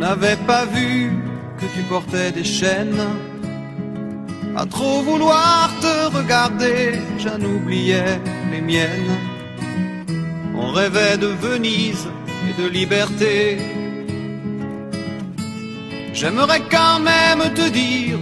[0.00, 1.12] N'avais pas vu
[1.58, 3.04] que tu portais des chaînes.
[4.56, 8.18] À trop vouloir te regarder, j'en oubliais
[8.50, 9.16] les miennes.
[10.56, 12.08] On rêvait de Venise
[12.48, 13.58] et de liberté.
[16.14, 18.18] J'aimerais quand même te dire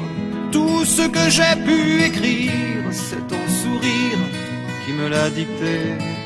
[0.53, 4.23] tout ce que j'ai pu écrire, c'est ton sourire
[4.85, 6.18] qui me l'a dicté.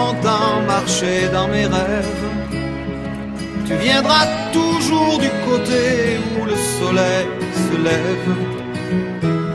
[0.00, 2.26] Longtemps marcher dans mes rêves.
[3.66, 4.26] Tu viendras
[4.58, 5.84] toujours du côté
[6.36, 7.26] où le soleil
[7.64, 8.30] se lève.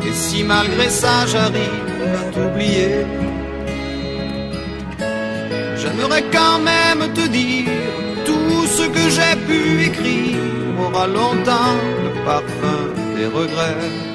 [0.08, 1.92] Et si malgré ça j'arrive
[2.22, 2.96] à t'oublier,
[5.80, 7.70] j'aimerais quand même te dire
[8.28, 10.46] tout ce que j'ai pu écrire
[10.86, 12.82] aura longtemps le parfum
[13.16, 14.15] des regrets.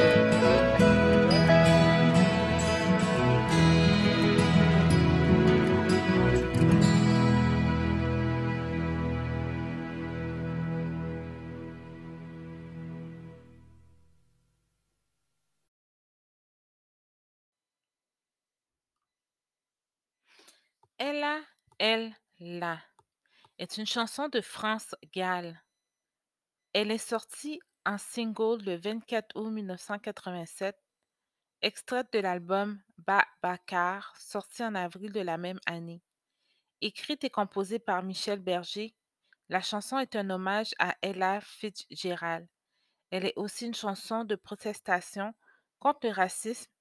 [21.11, 21.41] Ella,
[21.77, 22.15] elle,
[23.57, 25.61] est une chanson de France Gall.
[26.71, 30.73] Elle est sortie en single le 24 août 1987,
[31.63, 36.01] extraite de l'album Ba Bakar, sorti en avril de la même année.
[36.79, 38.95] Écrite et composée par Michel Berger,
[39.49, 42.47] la chanson est un hommage à Ella Fitzgerald.
[43.09, 45.33] Elle est aussi une chanson de protestation
[45.77, 46.71] contre le racisme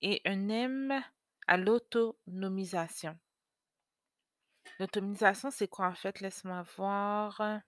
[0.00, 1.04] et un hymne
[1.46, 3.18] à l'autonomisation.
[4.78, 6.20] L'autonomisation, c'est quoi en fait?
[6.20, 7.60] Laisse-moi voir.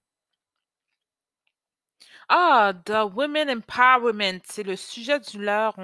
[2.28, 5.76] Ah, the Women Empowerment, c'est le sujet du leur,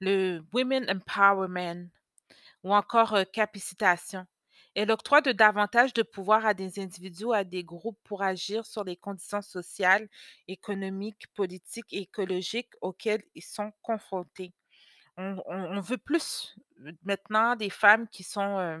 [0.00, 1.88] le Women Empowerment
[2.64, 4.26] ou encore euh, capacitation.
[4.74, 8.66] Elle octroie de davantage de pouvoir à des individus ou à des groupes pour agir
[8.66, 10.08] sur les conditions sociales,
[10.46, 14.52] économiques, politiques et écologiques auxquelles ils sont confrontés.
[15.16, 18.78] On, veut plus euh, maintenant des femmes qui sont euh,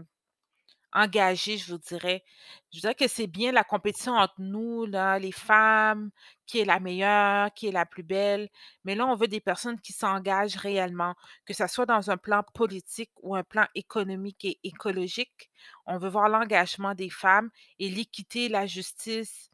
[0.92, 2.24] engagées, je vous dirais.
[2.72, 6.10] Je dirais que c'est bien la compétition entre nous, là, les femmes,
[6.46, 8.48] qui est la meilleure, qui est la plus belle.
[8.84, 11.14] Mais là, on veut des personnes qui s'engagent réellement,
[11.46, 15.50] que ce soit dans un plan politique ou un plan économique et écologique.
[15.86, 19.50] On veut voir l'engagement des femmes et l'équité, la justice,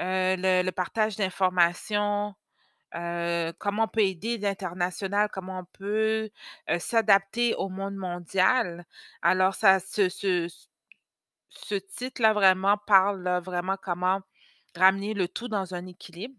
[0.00, 2.34] euh, le, le partage d'informations,
[2.94, 6.30] euh, comment on peut aider l'international, comment on peut
[6.70, 8.84] euh, s'adapter au monde mondial.
[9.22, 10.48] Alors, ça, ce, ce,
[11.56, 14.20] ce titre-là vraiment parle vraiment comment
[14.76, 16.36] ramener le tout dans un équilibre.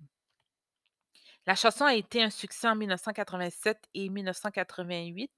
[1.47, 5.31] La chanson a été un succès en 1987 et 1988,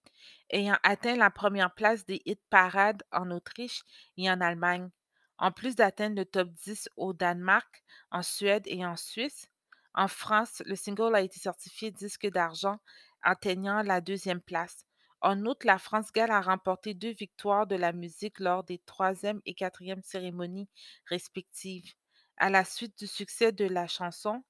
[0.52, 3.84] ayant atteint la première place des hit parades en Autriche
[4.16, 4.90] et en Allemagne,
[5.38, 9.50] en plus d'atteindre le top 10 au Danemark, en Suède et en Suisse.
[9.94, 12.80] En France, le single a été certifié disque d'argent,
[13.22, 14.87] atteignant la deuxième place.
[15.22, 19.42] En outre, la France Gall a remporté deux victoires de la musique lors des troisième
[19.46, 20.70] et quatrième cérémonies
[21.06, 21.94] respectives.
[22.38, 24.44] À la suite du succès de la chanson,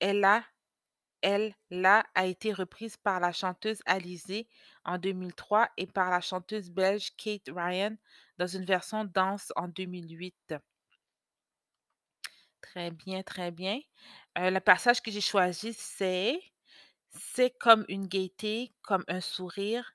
[0.00, 0.44] elle a,
[1.22, 1.54] elle,
[1.84, 4.48] a été reprise par la chanteuse Alizée
[4.84, 7.96] en 2003 et par la chanteuse belge Kate Ryan
[8.38, 10.54] dans une version danse en 2008.
[12.62, 13.80] Très bien, très bien.
[14.38, 16.40] Euh, le passage que j'ai choisi, c'est
[17.10, 19.94] C'est comme une gaieté, comme un sourire,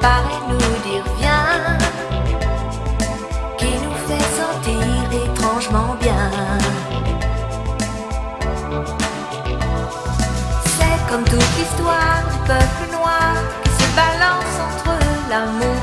[0.00, 1.78] Paraît nous dire viens,
[3.58, 4.82] qui nous fait sentir
[5.24, 6.30] étrangement bien.
[10.76, 13.34] C'est comme toute l'histoire du peuple noir
[13.64, 14.94] qui se balance entre
[15.30, 15.77] l'amour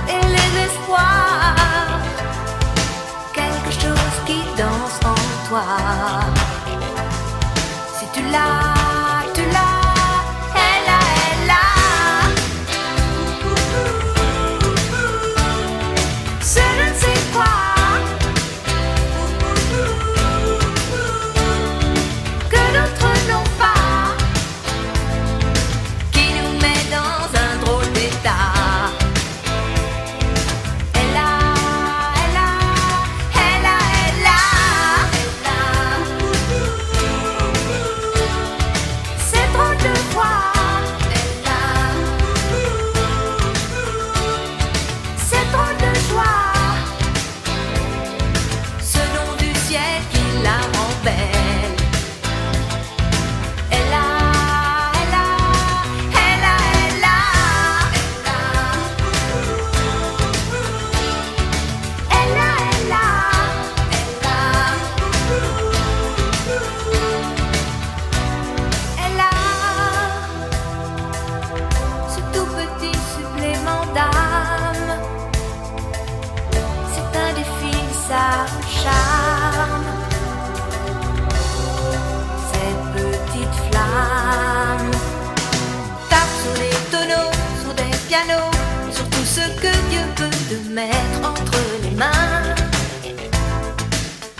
[89.25, 92.55] tout ce que Dieu peut te mettre entre les mains.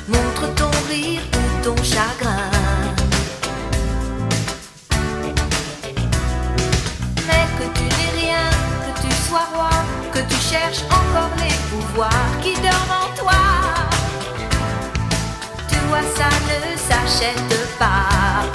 [0.08, 2.52] Montre ton rire ou ton chagrin.
[7.28, 8.50] Mais que tu n'es rien,
[8.84, 9.70] que tu sois roi,
[10.14, 13.42] que tu cherches encore les pouvoirs qui dorment en toi.
[15.68, 18.55] Tu vois, ça ne s'achète pas.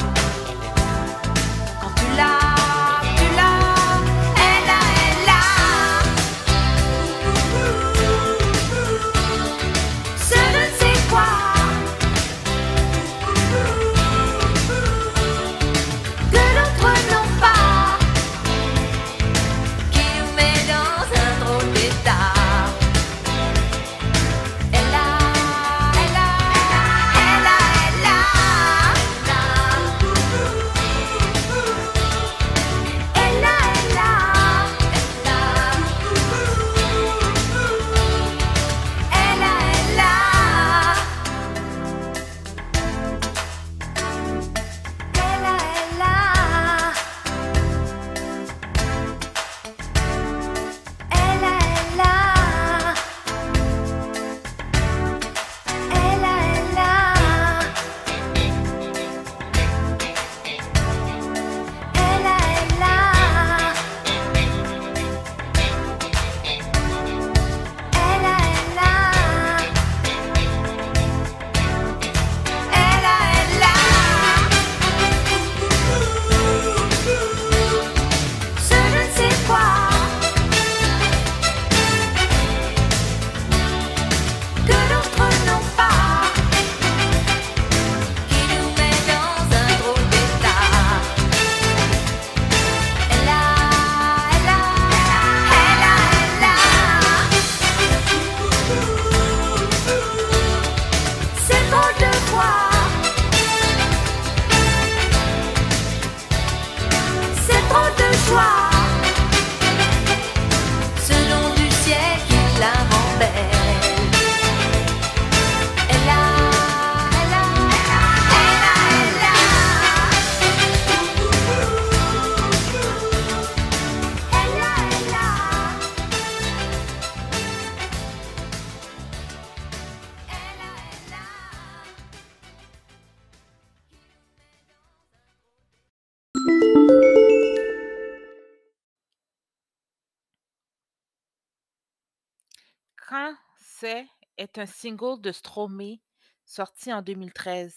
[144.40, 146.00] Est un single de Stromae
[146.46, 147.76] sorti en 2013.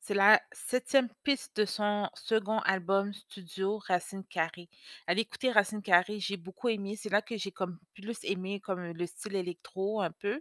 [0.00, 4.68] C'est la septième piste de son second album studio Racine Carrée.
[5.06, 6.94] Allez écouter Racine Carrée, j'ai beaucoup aimé.
[6.96, 10.40] C'est là que j'ai comme plus aimé comme le style électro un peu.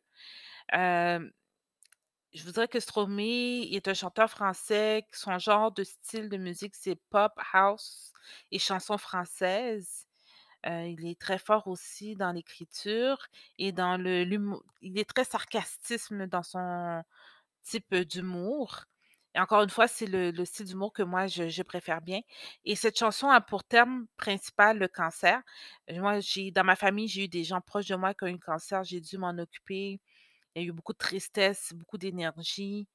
[0.71, 5.05] Je voudrais que Stromae est un chanteur français.
[5.11, 8.11] Son genre de style de musique, c'est pop, house
[8.51, 10.07] et chansons françaises.
[10.65, 13.17] Euh, il est très fort aussi dans l'écriture
[13.57, 14.63] et dans le l'humour.
[14.81, 17.03] Il est très sarcastisme dans son
[17.63, 18.85] type d'humour.
[19.35, 22.21] Et encore une fois, c'est le, le style d'humour que moi, je, préfère bien.
[22.65, 25.41] Et cette chanson a pour thème principal le cancer.
[25.91, 28.27] Euh, Moi, j'ai, dans ma famille, j'ai eu des gens proches de moi qui ont
[28.27, 28.83] eu le cancer.
[28.83, 29.99] J'ai dû m'en occuper.
[30.55, 32.87] Il y a eu beaucoup de tristesse, beaucoup d'énergie,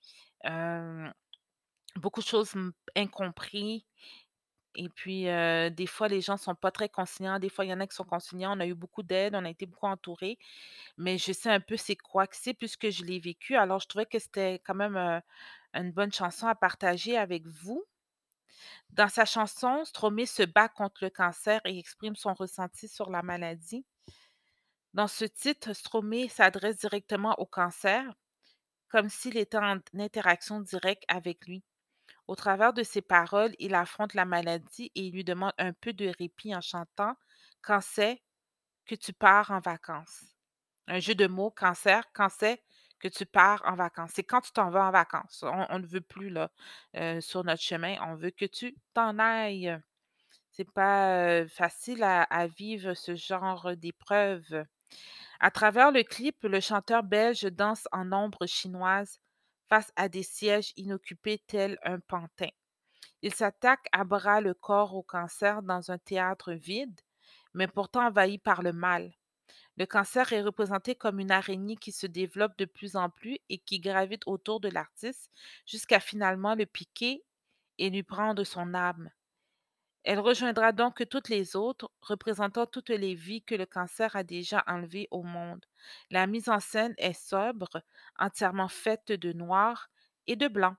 [0.47, 1.09] euh,
[1.97, 3.87] beaucoup de choses m- incompris.
[4.81, 7.41] Et puis, des fois, les gens sont pas très conciliants.
[7.41, 8.57] Des fois, il y en a qui sont conciliants.
[8.57, 10.39] On a eu beaucoup d'aide, on a été beaucoup entourés.
[10.97, 13.57] Mais je sais un peu c'est quoi que c'est puisque je l'ai vécu.
[13.57, 14.97] Alors, je trouvais que c'était quand même
[15.75, 17.85] une bonne chanson à partager avec vous.
[18.91, 23.23] Dans sa chanson, Stromae se bat contre le cancer et exprime son ressenti sur la
[23.23, 23.85] maladie.
[24.95, 28.05] Dans ce titre, Stromae s'adresse directement au cancer,
[28.89, 31.65] comme s'il était en interaction directe avec lui.
[32.29, 35.95] Au travers de ses paroles, il affronte la maladie et il lui demande un peu
[35.95, 37.15] de répit en chantant
[37.63, 38.23] Quand c'est
[38.87, 40.25] que tu pars en vacances.
[40.89, 42.63] Un jeu de mots, cancer, quand c'est
[43.01, 44.13] que tu pars en vacances?
[44.15, 45.43] C'est quand tu t'en vas en vacances?
[45.43, 46.51] On, ne veut plus là
[46.97, 47.97] euh, sur notre chemin.
[48.03, 49.79] On veut que tu t'en ailles.
[50.53, 54.65] C'est pas euh, facile à vivre ce genre d'épreuve.
[55.41, 59.21] À travers le clip, le chanteur belge danse en ombre chinoise
[59.69, 62.49] face à des sièges inoccupés tels un pantin.
[63.23, 67.01] Il s'attaque à bras le corps au cancer dans un théâtre vide,
[67.55, 69.13] mais pourtant envahi par le mal.
[69.77, 73.59] Le cancer est représenté comme une araignée qui se développe de plus en plus et
[73.59, 75.31] qui gravite autour de l'artiste
[75.67, 77.25] jusqu'à finalement le piquer
[77.79, 79.11] et lui prendre son âme.
[80.11, 84.65] Elle rejoindra donc toutes les autres, représentant toutes les vies que le cancer a déjà
[84.67, 85.67] enlevées au monde.
[86.11, 87.83] La mise en scène est sobre,
[88.19, 89.91] entièrement faite de noir
[90.27, 90.77] et de blanc.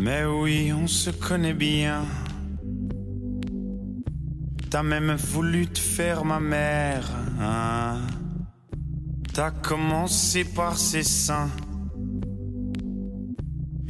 [0.00, 2.04] Mais oui, on se connaît bien.
[4.72, 7.06] T'as même voulu te faire ma mère.
[7.38, 7.98] hein.
[9.34, 11.50] T'as commencé par ses seins.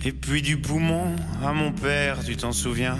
[0.05, 2.97] Et puis du poumon à mon père, tu t'en souviens?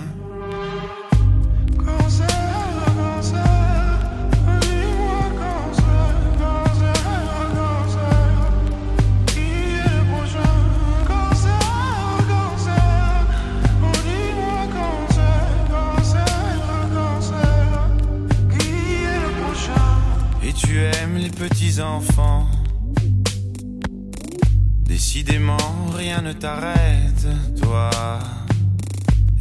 [24.79, 25.57] Décidément
[25.95, 27.27] rien ne t'arrête,
[27.61, 27.89] toi.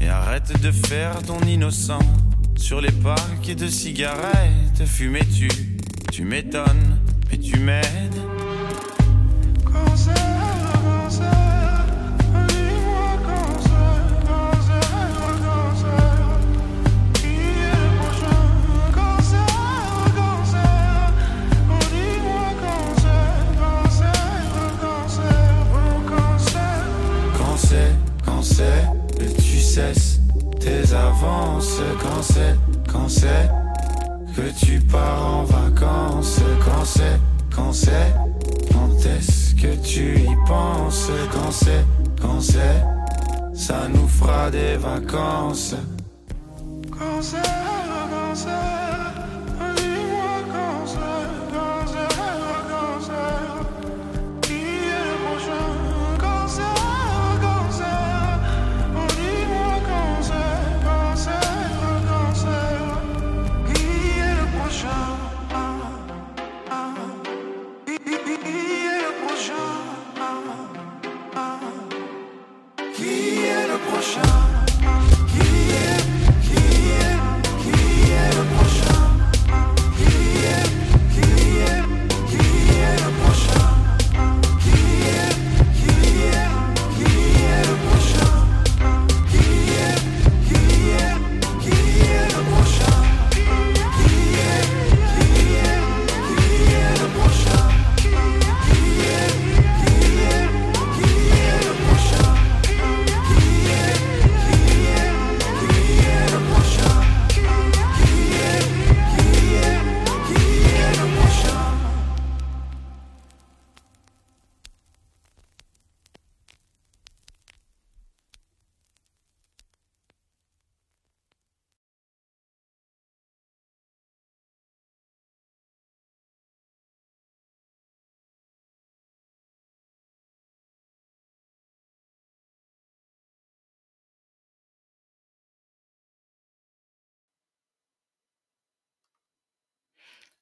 [0.00, 1.98] Et arrête de faire ton innocent.
[2.56, 5.48] Sur les paquets de cigarettes Fumais-tu,
[6.10, 6.91] tu m'étonnes,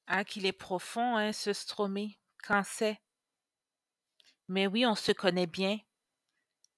[0.07, 2.19] Ah, qu'il est profond, hein, ce Stromé.
[2.43, 3.01] Quand c'est?
[4.47, 5.79] Mais oui, on se connaît bien.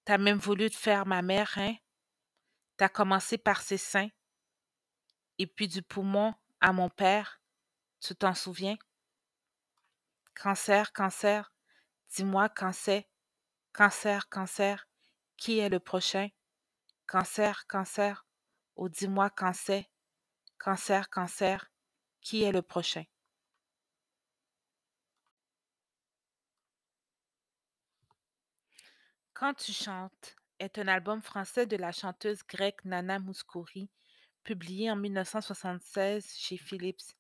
[0.06, 1.76] T'as même voulu te faire ma mère, hein?
[2.78, 4.10] T'as commencé par ses seins.
[5.38, 7.42] Et puis du poumon à mon père.
[8.00, 8.78] Tu t'en souviens?
[10.36, 11.54] Cancer, cancer.
[12.10, 13.08] Dis-moi c'est.
[13.72, 14.88] Cancer, cancer.
[15.38, 16.30] Qui est le prochain?
[17.08, 18.26] Cancer, cancer.
[18.76, 19.90] Oh, dis-moi c'est.
[20.58, 21.72] Cancer, cancer.
[22.22, 23.04] Qui est le prochain?
[29.44, 33.90] Quand tu chantes est un album français de la chanteuse grecque Nana Mouskouri,
[34.46, 37.12] publié en 1976 chez Philips.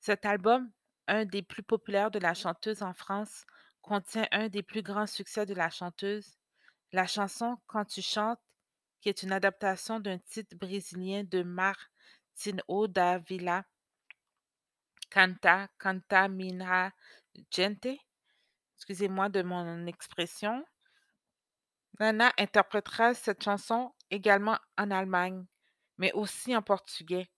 [0.00, 0.70] Cet album,
[1.06, 3.44] un des plus populaires de la chanteuse en France,
[3.82, 6.38] contient un des plus grands succès de la chanteuse,
[6.92, 8.40] la chanson Quand tu chantes,
[9.02, 13.66] qui est une adaptation d'un titre brésilien de Martinho da Vila,
[15.10, 16.90] Canta, Canta Minha
[17.50, 17.98] Gente.
[18.78, 20.64] Excusez-moi de mon expression.
[22.00, 25.44] Nana interprétera cette chanson également en Allemagne,
[25.98, 27.28] mais aussi en portugais.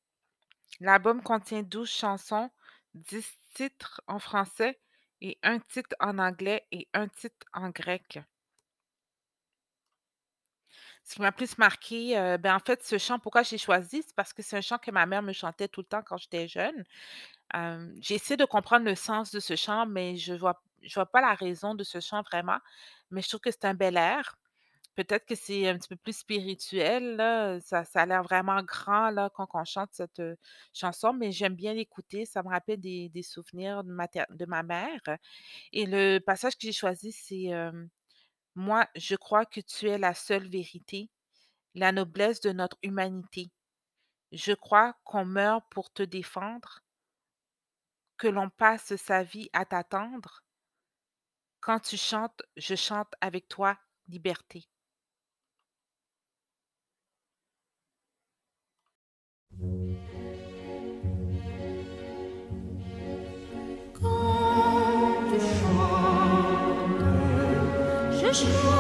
[0.80, 2.50] L'album contient 12 chansons,
[2.94, 4.80] 10 titres en français
[5.20, 8.20] et un titre en anglais et un titre en grec.
[11.04, 14.14] Ce qui m'a plus marqué, euh, ben en fait, ce chant, pourquoi j'ai choisi, c'est
[14.14, 16.48] parce que c'est un chant que ma mère me chantait tout le temps quand j'étais
[16.48, 16.84] jeune.
[17.56, 21.06] Euh, j'ai essayé de comprendre le sens de ce chant, mais je vois, je vois
[21.06, 22.58] pas la raison de ce chant vraiment.
[23.10, 24.36] Mais je trouve que c'est un bel air.
[24.98, 29.10] Peut-être que c'est un petit peu plus spirituel, là, ça ça a l'air vraiment grand,
[29.10, 30.20] là, quand on chante cette,
[30.74, 34.64] chanson, mais j'aime bien l'écouter, ça me rappelle des des souvenirs de ma de ma
[34.64, 35.00] mère
[35.72, 37.50] et le passage que j'ai choisi, c'est,
[38.56, 41.10] «Moi, je crois que tu es la seule vérité,
[41.74, 43.50] la noblesse de notre humanité.
[44.32, 46.80] Je crois qu'on meurt pour te défendre,
[48.18, 50.44] que l'on passe sa vie à t'attendre.
[51.60, 53.76] Quand tu chantes, je chante avec toi,
[54.08, 54.66] liberté».
[59.60, 59.66] Quand
[65.30, 67.02] tu chantes,
[68.12, 68.77] je chante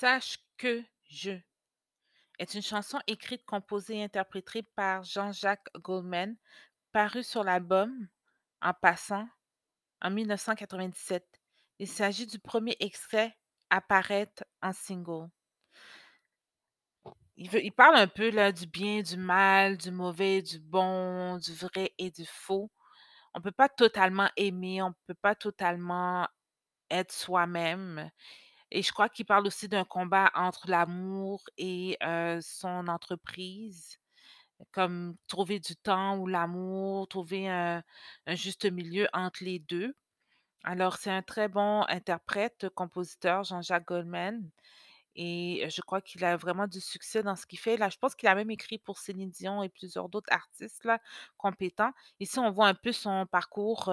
[0.00, 1.32] Sache que je
[2.38, 6.38] est une chanson écrite, composée et interprétée par Jean-Jacques Goldman,
[6.90, 8.08] parue sur l'album
[8.62, 9.28] En passant
[10.00, 11.22] en 1997.
[11.80, 13.36] Il s'agit du premier extrait
[13.68, 15.28] à paraître en single.
[17.36, 21.92] Il, parle un peu là, du bien, du mal, du mauvais, du bon, du vrai
[21.98, 22.70] et du faux.
[23.34, 26.26] On ne peut pas totalement aimer, on ne peut pas totalement
[26.90, 28.10] être soi-même.
[28.70, 31.98] Et je crois qu'il parle aussi d'un combat entre l'amour et
[32.40, 33.98] son entreprise,
[34.72, 37.82] comme trouver du temps ou l'amour, trouver un,
[38.28, 39.94] juste milieu entre les deux.
[40.64, 44.50] Alors, c'est un très bon interprète, compositeur, Jean-Jacques Goldman.
[45.16, 47.76] Et je crois qu'il a vraiment du succès dans ce qu'il fait.
[47.76, 51.00] Là, je pense qu'il a même écrit pour Céline Dion et plusieurs d'autres artistes là,
[51.36, 51.90] compétents.
[52.20, 53.92] Ici, on voit un peu son parcours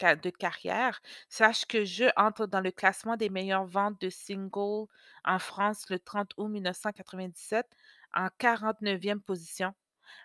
[0.00, 1.00] de carrière.
[1.28, 4.86] Sache que Je entre dans le classement des meilleures ventes de singles
[5.24, 7.66] en France le 30 août 1997
[8.14, 9.74] en 49e position,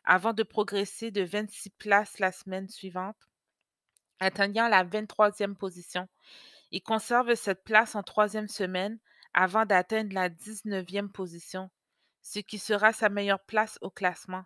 [0.04, 3.18] avant de progresser de 26 places la semaine suivante,
[4.20, 6.08] atteignant la 23e position.
[6.72, 9.00] Il conserve cette place en troisième semaine
[9.34, 11.70] avant d'atteindre la 19e position,
[12.22, 14.44] ce qui sera sa meilleure place au classement.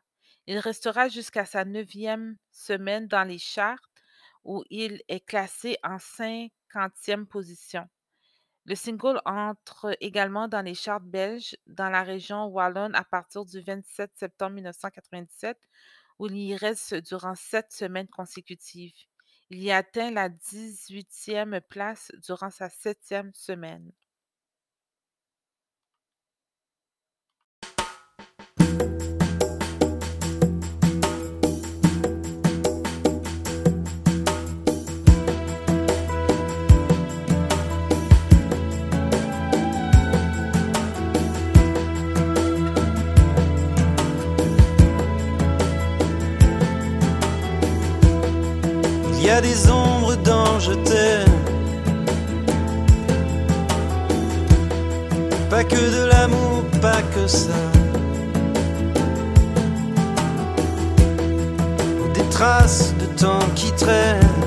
[0.47, 3.89] Il restera jusqu'à sa neuvième semaine dans les charts
[4.45, 7.89] où il est classé en 50e position.
[8.65, 13.59] Le single entre également dans les charts belges dans la région wallonne à partir du
[13.59, 15.59] 27 septembre 1997,
[16.17, 18.95] où il y reste durant sept semaines consécutives.
[19.51, 23.91] Il y atteint la 18e place durant sa septième semaine.
[49.45, 51.39] Des ombres dans je t'aime.
[55.49, 57.61] Pas que de l'amour, pas que ça.
[62.13, 64.41] Des traces de temps qui traînent.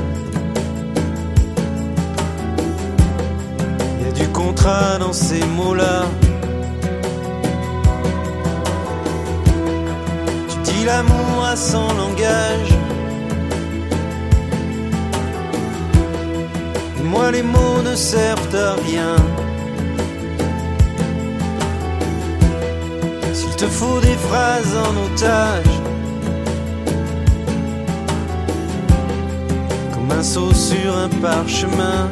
[4.02, 5.98] Y a du contrat dans ces mots-là.
[10.48, 12.77] Tu dis l'amour à son langage.
[17.08, 19.16] Moi les mots ne servent à rien.
[23.32, 25.74] S'il te faut des phrases en otage,
[29.92, 32.08] comme un saut sur un parchemin.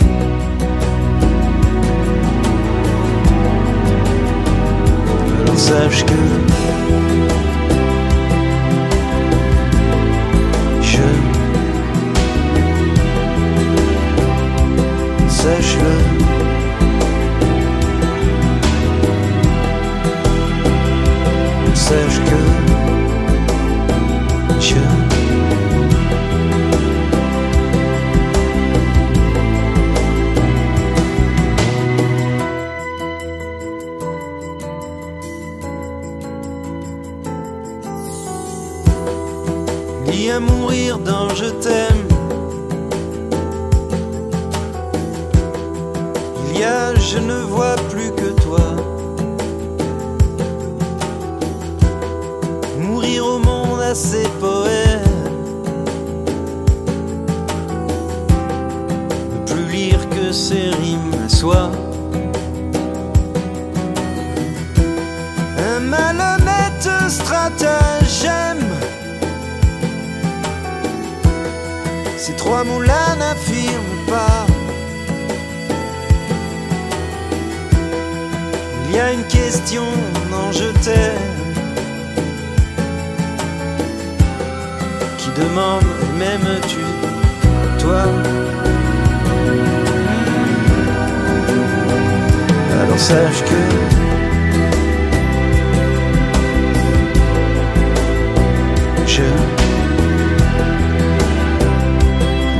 [5.41, 6.46] Alors sache que
[15.47, 15.95] sache-le.
[21.75, 22.41] Sache que
[24.61, 24.75] je
[40.11, 41.86] Ni à mourir dans je t'aime
[67.47, 68.65] stratagème.
[72.17, 74.47] Ces trois mots-là n'affirment pas.
[78.93, 79.85] y a une question,
[80.31, 81.21] non je t'aime,
[85.19, 85.85] qui demande
[86.19, 86.85] m'aimes-tu,
[87.79, 88.05] toi?
[92.81, 93.96] Alors sache que
[99.17, 99.23] je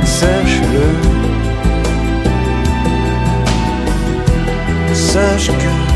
[0.05, 0.87] sache-le,
[4.95, 5.86] sache que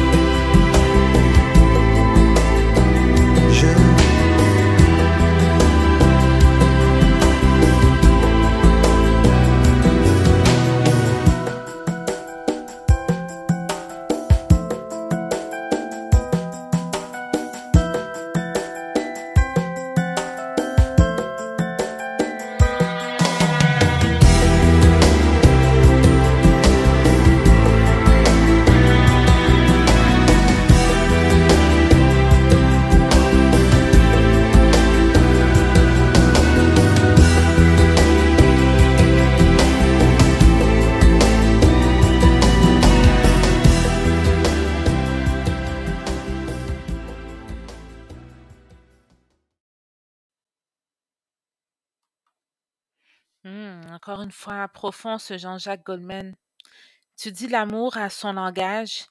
[54.67, 56.35] profond, ce Jean-Jacques Goldman.
[57.17, 59.05] Tu dis l'amour à son langage,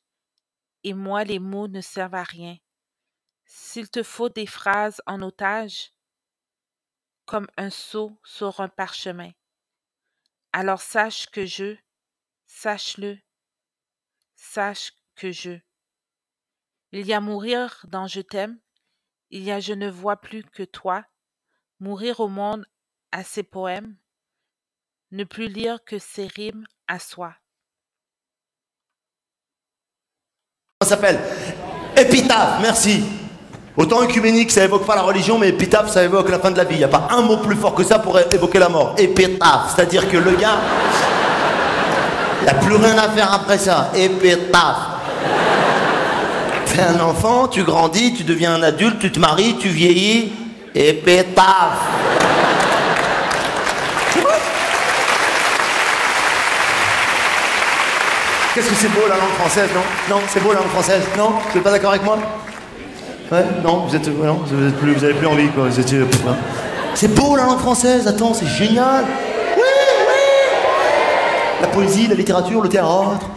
[0.84, 2.56] et moi les mots ne servent à rien.
[3.44, 5.92] S'il te faut des phrases en otage,
[7.26, 9.30] comme un sceau sur un parchemin,
[10.52, 11.76] alors sache que je,
[12.46, 13.18] sache-le,
[14.34, 15.60] sache que je.
[16.92, 18.58] Il y a mourir dans Je t'aime,
[19.30, 21.04] il y a Je ne vois plus que toi,
[21.78, 22.66] mourir au monde
[23.12, 23.96] à ses poèmes,
[25.12, 27.32] ne plus lire que ses rimes à soi.
[30.82, 31.18] Ça s'appelle?
[31.96, 33.02] Épitaphe, merci.
[33.76, 36.64] Autant œcuménique, ça évoque pas la religion, mais épitaphe, ça évoque la fin de la
[36.64, 36.74] vie.
[36.74, 38.94] Il n'y a pas un mot plus fort que ça pour évoquer la mort.
[38.98, 40.58] Épitaphe, c'est-à-dire que le gars,
[42.40, 43.90] il n'y a plus rien à faire après ça.
[43.94, 44.78] Épitaphe.
[46.66, 50.32] T'es un enfant, tu grandis, tu deviens un adulte, tu te maries, tu vieillis.
[50.74, 51.78] Épitaphe.
[58.60, 60.14] Qu'est-ce que c'est beau la langue française, non?
[60.14, 62.18] Non, c'est beau la langue française, non Vous n'êtes pas d'accord avec moi?
[63.32, 65.64] Ouais, non, vous êtes, non, vous plus, vous avez plus envie, quoi.
[65.64, 66.36] Vous étiez, hein.
[66.92, 69.06] C'est beau la langue française, attends, c'est génial.
[69.56, 70.12] Oui, oui.
[71.62, 73.30] La poésie, la littérature, le théâtre.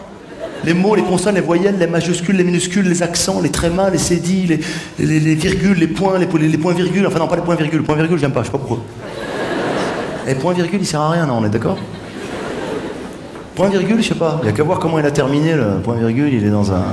[0.65, 3.99] Les mots, les consonnes, les voyelles, les majuscules, les minuscules, les accents, les trémas, les
[3.99, 4.59] cédilles,
[4.99, 7.07] les, les, les virgules, les points, les, les, points virgules.
[7.07, 7.79] Enfin non, pas les points virgules.
[7.79, 8.79] Les points virgules, j'aime pas, je sais pas pourquoi.
[10.27, 11.77] Les points virgules, ils servent à rien, non, on est d'accord?
[13.55, 14.39] Point virgule, je sais pas.
[14.41, 16.33] Il y a qu'à voir comment il a terminé le point virgule.
[16.33, 16.83] Il est dans un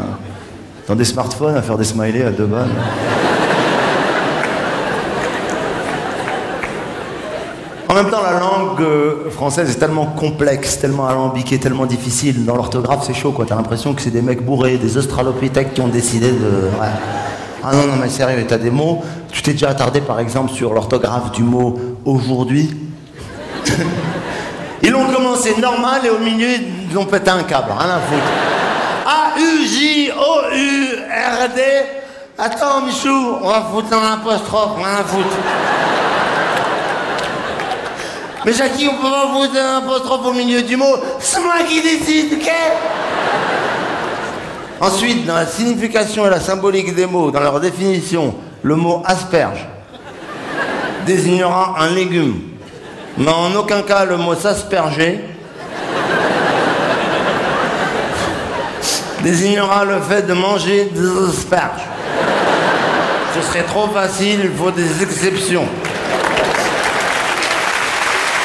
[0.89, 2.69] dans des smartphones à faire des smileys à deux balles.
[7.89, 12.45] En même temps, la langue euh, française est tellement complexe, tellement alambiquée, tellement difficile.
[12.45, 13.47] Dans l'orthographe, c'est chaud, quoi.
[13.49, 16.69] T'as l'impression que c'est des mecs bourrés, des australopithèques qui ont décidé de.
[16.81, 16.87] Ouais.
[17.65, 19.03] Ah non, non, mais sérieux, t'as des mots.
[19.33, 22.77] Tu t'es déjà attardé, par exemple, sur l'orthographe du mot aujourd'hui?
[24.83, 26.49] Ils l'ont commencé normal et au milieu,
[26.91, 28.23] ils ont pété un câble, rien à foutre.
[29.07, 30.11] A-U-J-O-U-R-D.
[32.39, 35.37] Attends, Michou, on va foutre un apostrophe, rien à foutre.
[38.47, 40.97] Mais Jackie, on peut pas foutre un apostrophe au milieu du mot.
[41.19, 42.51] C'est moi qui décide, ok?
[44.81, 49.69] Ensuite, dans la signification et la symbolique des mots, dans leur définition, le mot asperge
[51.05, 52.50] désignera un légume
[53.21, 55.21] mais en aucun cas le mot s'asperger
[59.23, 61.83] désignera le fait de manger des asperges.
[63.35, 65.69] Ce serait trop facile, il faut des exceptions.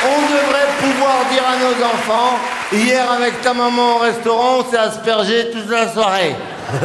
[0.05, 2.37] On devrait pouvoir dire à nos enfants,
[2.73, 6.35] hier avec ta maman au restaurant, on s'est aspergé toute la soirée.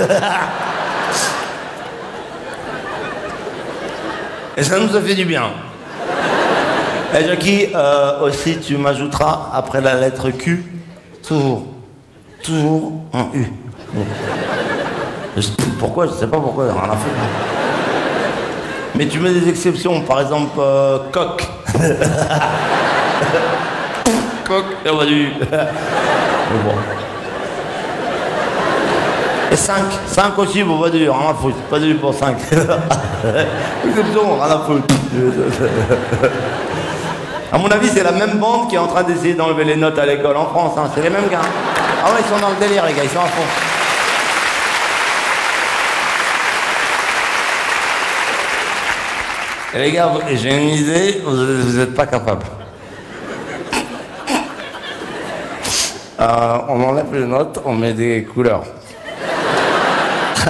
[4.57, 5.51] Et ça nous a fait du bien.
[7.19, 10.65] Et Jackie, euh, aussi, tu m'ajouteras après la lettre Q,
[11.27, 11.65] toujours,
[12.41, 13.47] toujours un U.
[15.81, 17.17] Pourquoi Je sais pas pourquoi, rien à foutre.
[18.95, 21.49] Mais tu mets des exceptions, par exemple, euh, coq.
[24.45, 25.31] coq, et on va du.
[25.41, 26.75] bon.
[29.51, 32.37] Et 5, 5 aussi pour pas dur, rien à foutre, pas dur pour 5.
[33.85, 34.95] Exception, rien à foutre.
[37.53, 39.99] À mon avis, c'est la même bande qui est en train d'essayer d'enlever les notes
[39.99, 40.75] à l'école en France.
[40.79, 40.89] Hein.
[40.95, 41.41] C'est les mêmes gars.
[42.05, 43.43] Ah ouais, ils sont dans le délire, les gars, ils sont à fond.
[49.75, 52.47] Et les gars, j'ai une idée, vous n'êtes pas capables.
[56.21, 58.65] Euh, on enlève les notes, on met des couleurs.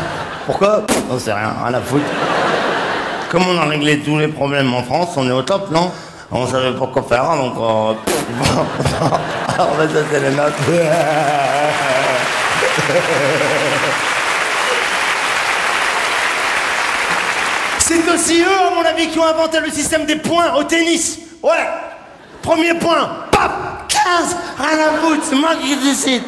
[0.44, 0.82] Pourquoi?
[1.08, 2.04] On sait rien, à foutre.
[3.30, 5.92] Comme on a réglé tous les problèmes en France, on est au top, non?
[6.32, 7.96] On savait pas quoi faire, donc on...
[9.58, 10.54] on va jeter les notes.
[17.78, 21.18] C'est aussi eux, à mon avis, qui ont inventé le système des points au tennis.
[21.42, 21.66] Ouais.
[22.42, 23.50] Premier point, paf
[23.88, 26.22] 15 Rien à foutre, c'est moi qui décide.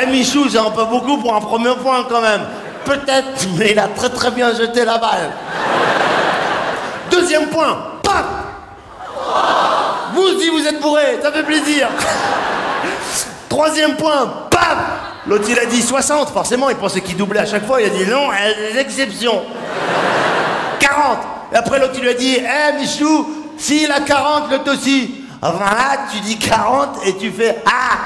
[0.00, 2.42] Eh Michou, j'en pas beaucoup pour un premier point quand même.
[2.84, 5.30] Peut-être, mais il a très très bien jeté la balle.
[7.12, 8.24] Deuxième point, paf
[10.14, 11.88] Vous aussi vous êtes bourré, ça fait plaisir.
[13.50, 14.78] Troisième point, paf
[15.26, 17.90] L'autre il a dit 60, forcément il pensait qu'il doublait à chaque fois, il a
[17.90, 19.42] dit non, des exceptions.
[20.80, 21.18] 40
[21.52, 25.26] Et après l'autre il lui a dit, hé eh, Michou, s'il a 40, l'autre aussi.
[25.42, 27.98] Enfin là, tu dis 40 et tu fais Ah.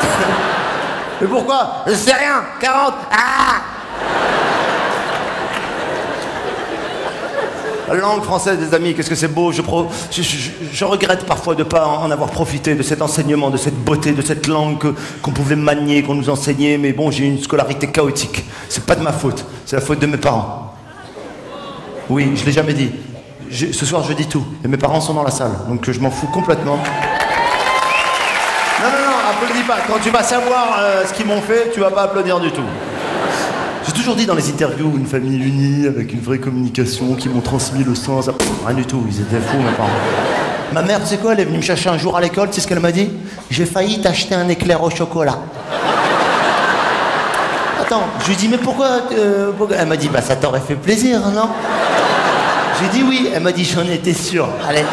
[1.20, 1.82] Mais pourquoi?
[1.88, 3.75] Je sais rien, 40, Ah
[7.88, 9.52] La langue française, des amis, qu'est-ce que c'est beau.
[9.52, 14.12] Je, regrette parfois de ne pas en avoir profité de cet enseignement, de cette beauté,
[14.12, 16.78] de cette langue qu'on pouvait manier, qu'on nous enseignait.
[16.78, 18.44] Mais bon, j'ai une scolarité chaotique.
[18.68, 20.74] C'est pas de ma faute, c'est la faute de mes parents.
[22.08, 22.90] Oui, je l'ai jamais dit.
[23.50, 24.44] Ce soir, je dis tout.
[24.64, 26.76] Et mes parents sont dans la salle, donc je m'en fous complètement.
[28.82, 29.78] Non, non, non, applaudis pas.
[29.86, 32.64] Quand tu vas savoir euh, ce qu'ils m'ont fait, tu vas pas applaudir du tout.
[33.96, 37.82] Toujours dit dans les interviews, une famille unie, avec une vraie communication, qui m'ont transmis
[37.82, 38.28] le sens.
[38.66, 39.88] Rien du tout, ils étaient fous, mes parents.
[40.72, 42.56] Ma mère, tu sais quoi, elle est venue me chercher un jour à l'école, tu
[42.56, 43.08] sais ce qu'elle m'a dit?
[43.50, 45.38] J'ai failli t'acheter un éclair au chocolat.
[47.80, 49.76] Attends, je lui dis, mais pourquoi, euh, pourquoi?
[49.76, 51.48] Elle m'a dit, bah ça t'aurait fait plaisir, non?
[52.80, 54.46] J'ai dit oui, elle m'a dit, j'en étais sûr.
[54.68, 54.84] Allez.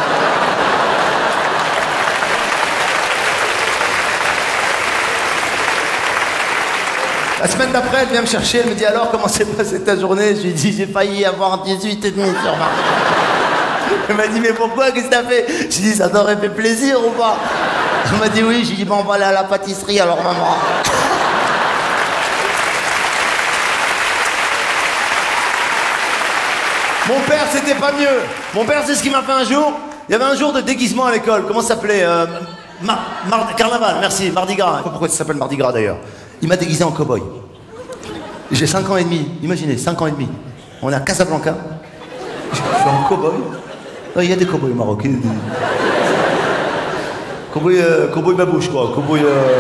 [7.43, 9.97] La semaine d'après, elle vient me chercher, elle me dit alors comment s'est passée ta
[9.97, 10.33] journée?
[10.33, 12.55] Je lui dis j'ai failli avoir 18 et demi sur 20.
[14.07, 14.91] Elle m'a dit mais pourquoi?
[14.91, 15.45] Qu'est-ce que t'as fait?
[15.69, 17.35] J'ai dit ça t'aurait fait plaisir ou pas?
[18.13, 20.55] Elle m'a dit oui, j'ai dit bon on va aller à la pâtisserie alors maman.
[27.09, 28.21] Mon père c'était pas mieux.
[28.53, 29.73] Mon père c'est ce qu'il m'a fait un jour.
[30.07, 31.43] Il y avait un jour de déguisement à l'école.
[31.45, 32.03] Comment ça s'appelait?
[32.03, 32.25] Euh,
[33.57, 34.79] Carnaval, merci, Mardi Gras.
[34.81, 35.97] Pourquoi ça s'appelle Mardi Gras d'ailleurs.
[36.43, 37.21] Il m'a déguisé en cow-boy.
[38.51, 40.27] J'ai 5 ans et demi, imaginez, 5 ans et demi.
[40.81, 41.55] On est à Casablanca.
[42.51, 43.31] Je suis en cow-boy.
[44.17, 45.07] Il y a des cow-boys au Maroc.
[47.77, 48.91] euh, cow-boy babouche, quoi.
[48.93, 49.59] Euh,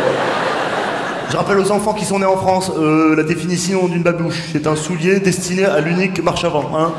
[1.31, 4.43] Je rappelle aux enfants qui sont nés en France euh, la définition d'une babouche.
[4.51, 6.69] C'est un soulier destiné à l'unique marche avant.
[6.77, 6.91] Hein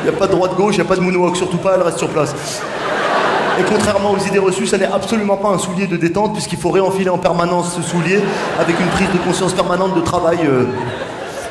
[0.00, 1.82] Il n'y a pas de droite-gauche, il n'y a pas de moonwalk, surtout pas, elle
[1.82, 2.34] reste sur place.
[3.60, 6.70] Et contrairement aux idées reçues, ça n'est absolument pas un soulier de détente, puisqu'il faut
[6.70, 8.20] réenfiler en permanence ce soulier
[8.58, 10.38] avec une prise de conscience permanente de travail.
[10.44, 10.64] euh.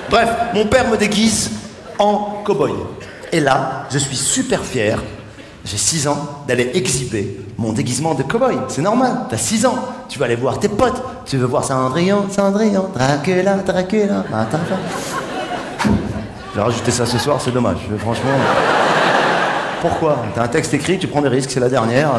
[0.09, 1.51] Bref, mon père me déguise
[1.99, 2.71] en cow-boy.
[3.31, 5.01] Et là, je suis super fier,
[5.63, 8.57] j'ai 6 ans, d'aller exhiber mon déguisement de cow-boy.
[8.67, 9.75] C'est normal, t'as 6 ans,
[10.09, 14.59] tu vas aller voir tes potes, tu veux voir Cendrillon, Cendrillon, Dracula, Dracula, matin,
[16.53, 18.31] J'ai rajouté ça ce soir, c'est dommage, je- franchement.
[19.81, 22.09] Pourquoi T'as un texte écrit, tu prends des risques, c'est la dernière.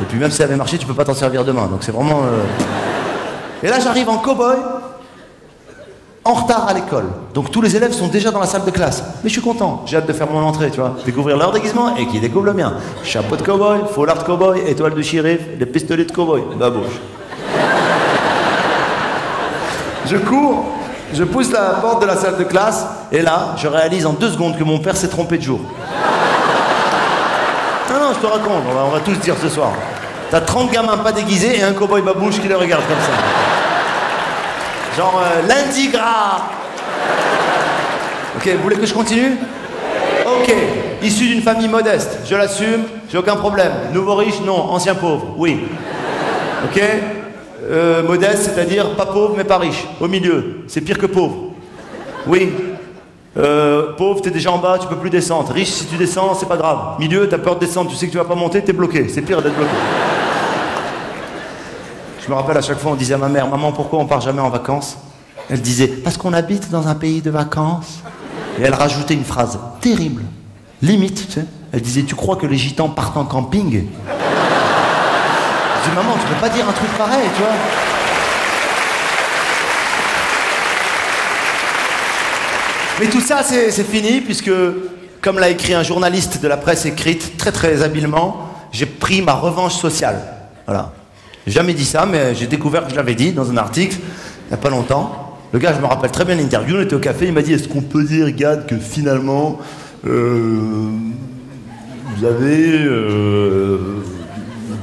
[0.00, 1.66] Et puis même si ça avait marché, tu peux pas t'en servir demain.
[1.66, 2.20] Donc c'est vraiment.
[2.24, 2.44] euh,
[3.62, 4.56] Et là j'arrive en cow-boy,
[6.24, 7.06] en retard à l'école.
[7.34, 9.02] Donc tous les élèves sont déjà dans la salle de classe.
[9.22, 10.94] Mais je suis content, j'ai hâte de faire mon entrée, tu vois.
[11.04, 12.74] Découvrir leur déguisement et qui découvre le mien.
[13.04, 16.42] Chapeau de cow-boy, foulard de cow-boy, étoile de shérif, les pistolets de cow-boy.
[16.58, 16.98] Babouche.
[20.06, 20.64] Je cours,
[21.12, 24.30] je pousse la porte de la salle de classe, et là, je réalise en deux
[24.30, 25.60] secondes que mon père s'est trompé de jour.
[27.90, 29.72] Non, non, je te raconte, on va, tous dire ce soir.
[30.30, 33.12] T'as 30 gamins pas déguisés et un cow-boy babouche qui les regarde comme ça.
[34.96, 36.42] Genre euh, lundi gras.
[38.36, 39.38] Ok, vous voulez que je continue?
[40.26, 40.54] Ok,
[41.02, 43.72] issu d'une famille modeste, je l'assume, j'ai aucun problème.
[43.94, 44.70] Nouveau riche, non.
[44.70, 45.66] Ancien pauvre, oui.
[46.64, 46.82] Ok?
[47.68, 49.86] Euh, Modeste, c'est-à-dire pas pauvre mais pas riche.
[50.00, 51.52] Au milieu, c'est pire que pauvre.
[52.26, 52.50] Oui.
[53.36, 55.52] Euh, pauvre, t'es déjà en bas, tu peux plus descendre.
[55.52, 56.98] Riche, si tu descends, c'est pas grave.
[56.98, 59.08] Milieu, t'as peur de descendre, tu sais que tu vas pas monter, t'es bloqué.
[59.08, 59.70] C'est pire d'être bloqué.
[62.24, 64.20] Je me rappelle à chaque fois, on disait à ma mère, maman, pourquoi on part
[64.20, 64.98] jamais en vacances?
[65.50, 68.00] Elle disait, parce qu'on habite dans un pays de vacances.
[68.58, 70.22] Et elle rajoutait une phrase terrible,
[70.82, 71.46] limite, tu sais.
[71.70, 73.84] Elle disait, tu crois que les gitans partent en camping?
[75.94, 77.52] Maman, tu peux pas dire un truc pareil, tu vois.
[83.00, 84.50] Mais tout ça, c'est fini, puisque,
[85.20, 89.34] comme l'a écrit un journaliste de la presse écrite très très habilement, j'ai pris ma
[89.34, 90.20] revanche sociale.
[90.66, 90.92] Voilà.
[91.46, 94.54] Jamais dit ça, mais j'ai découvert que je l'avais dit dans un article, il n'y
[94.54, 95.38] a pas longtemps.
[95.52, 97.54] Le gars, je me rappelle très bien l'interview, on était au café, il m'a dit
[97.54, 99.58] Est-ce qu'on peut dire, Gad, que finalement,
[100.06, 100.90] euh,
[102.16, 104.02] vous avez, euh,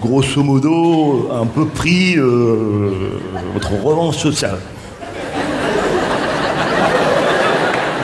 [0.06, 3.19] grosso modo, un peu pris euh,
[3.53, 4.57] votre revanche sociale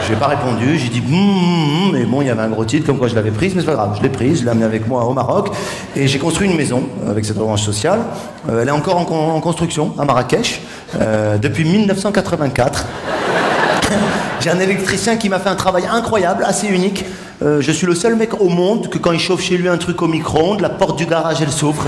[0.08, 2.66] J'ai pas répondu, j'ai dit Hum, hum, hum mais bon, il y avait un gros
[2.66, 4.50] titre comme quoi je l'avais prise, mais c'est pas grave, je l'ai prise, je l'ai
[4.50, 5.50] amenée avec moi au Maroc,
[5.96, 8.00] et j'ai construit une maison avec cette revanche sociale.
[8.50, 10.62] Euh, elle est encore en construction à Marrakech
[11.00, 12.86] euh, depuis 1984.
[14.42, 17.06] J'ai un électricien qui m'a fait un travail incroyable, assez unique.
[17.44, 19.78] Euh, je suis le seul mec au monde que quand il chauffe chez lui un
[19.78, 21.86] truc au micro-ondes, la porte du garage elle s'ouvre.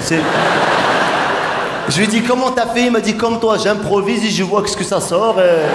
[1.89, 2.85] Je lui dit comment t'as fait?
[2.85, 5.35] Il m'a dit comme toi, j'improvise et je vois ce que ça sort.
[5.39, 5.69] et-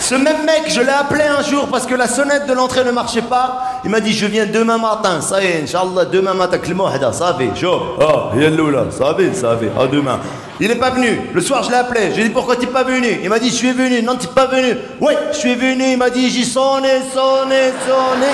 [0.00, 2.90] ce même mec, je l'ai appelé un jour parce que la sonnette de l'entrée ne
[2.90, 3.62] marchait pas.
[3.84, 7.36] Il m'a dit Je viens demain matin, ça y est, Inch'Allah, demain matin, Clément, ça
[7.38, 7.80] va, chaud.
[8.00, 10.18] Ah, là, ça va, ça va, à demain.
[10.64, 11.18] Il est pas venu.
[11.34, 12.10] Le soir, je l'ai appelé.
[12.10, 13.08] Je lui ai dit pourquoi t'es pas venu?
[13.20, 14.00] Il m'a dit je suis venu.
[14.00, 14.78] Non, t'es pas venu.
[15.00, 15.82] Ouais, je suis venu.
[15.90, 18.28] Il m'a dit j'y sonné, sonné, sonné.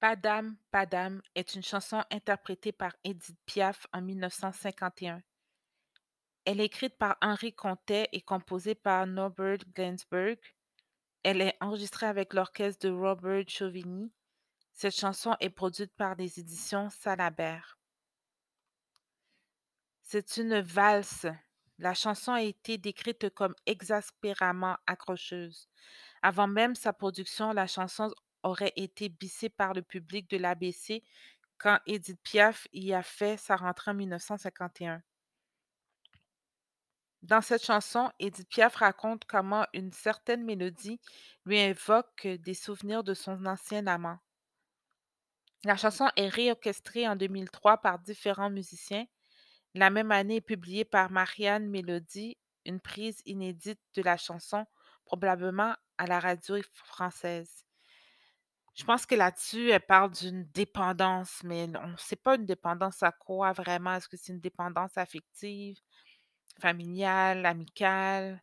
[0.00, 5.22] Padam Padam est une chanson interprétée par Edith Piaf en 1951.
[6.44, 10.34] Elle est écrite par Henri Contet et composée par Norbert Gainsbourg.
[11.22, 14.10] Elle est enregistrée avec l'orchestre de Robert Chauvigny.
[14.82, 17.78] Cette chanson est produite par les éditions Salabert.
[20.02, 21.28] C'est une valse.
[21.78, 25.68] La chanson a été décrite comme exaspéramment accrocheuse.
[26.20, 31.04] Avant même sa production, la chanson aurait été bissée par le public de l'ABC
[31.58, 35.00] quand Edith Piaf y a fait sa rentrée en 1951.
[37.22, 40.98] Dans cette chanson, Edith Piaf raconte comment une certaine mélodie
[41.46, 44.18] lui invoque des souvenirs de son ancien amant.
[45.64, 49.06] La chanson est réorchestrée en 2003 par différents musiciens.
[49.74, 54.66] La même année est publiée par Marianne Mélodie une prise inédite de la chanson,
[55.04, 57.64] probablement à la radio française.
[58.74, 63.02] Je pense que là-dessus, elle parle d'une dépendance, mais on ne sait pas une dépendance
[63.02, 63.94] à quoi vraiment.
[63.94, 65.76] Est-ce que c'est une dépendance affective,
[66.60, 68.42] familiale, amicale,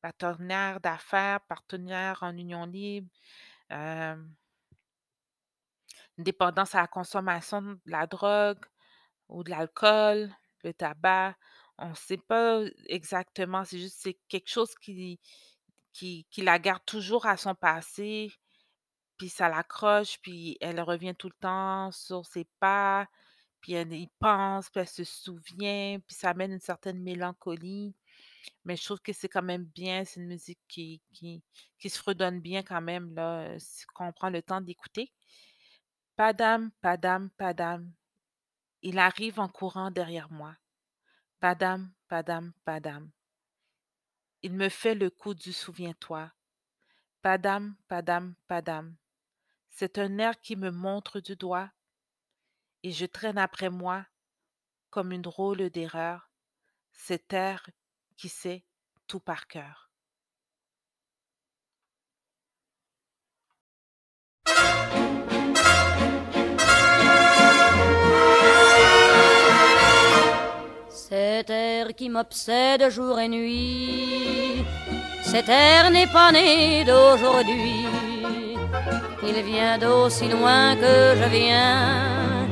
[0.00, 3.10] partenaire d'affaires, partenaire en union libre,
[3.72, 4.16] euh,
[6.24, 8.64] dépendance à la consommation de la drogue
[9.28, 10.30] ou de l'alcool,
[10.64, 11.36] le tabac.
[11.78, 15.18] On ne sait pas exactement, c'est juste c'est quelque chose qui,
[15.92, 18.30] qui, qui la garde toujours à son passé,
[19.16, 23.06] puis ça l'accroche, puis elle revient tout le temps sur ses pas,
[23.60, 27.94] puis elle y pense, puis elle se souvient, puis ça amène une certaine mélancolie.
[28.64, 31.42] Mais je trouve que c'est quand même bien, c'est une musique qui, qui,
[31.78, 35.12] qui se redonne bien quand même, là, si on prend le temps d'écouter.
[36.20, 37.94] Padam, padam, padam.
[38.82, 40.54] Il arrive en courant derrière moi.
[41.40, 43.10] Padam, padam, padam.
[44.42, 46.30] Il me fait le coup du souviens-toi.
[47.22, 48.96] Padam, padam, padam.
[49.70, 51.70] C'est un air qui me montre du doigt,
[52.82, 54.04] et je traîne après moi,
[54.90, 56.30] comme une drôle d'erreur,
[56.92, 57.66] cet air
[58.18, 58.66] qui sait
[59.06, 59.89] tout par cœur.
[71.40, 74.62] Cet air qui m'obsède jour et nuit,
[75.22, 77.86] cet air n'est pas né d'aujourd'hui.
[79.26, 82.46] Il vient d'aussi loin que je viens,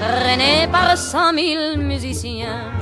[0.00, 2.72] traîné par cent mille musiciens.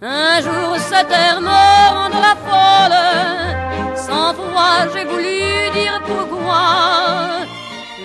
[0.00, 1.64] Un jour cet air me
[1.98, 5.40] rendra folle, sans fois j'ai voulu
[5.74, 7.44] dire pourquoi,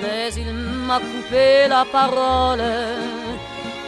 [0.02, 0.52] mais il
[0.88, 2.66] m'a coupé la parole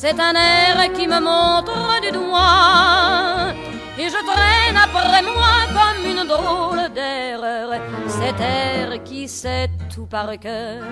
[0.00, 3.52] C'est un air qui me montre du doigt
[3.98, 7.80] et je traîne après moi comme une drôle d'erreur.
[8.06, 10.84] Cet air qui sait tout par cœur.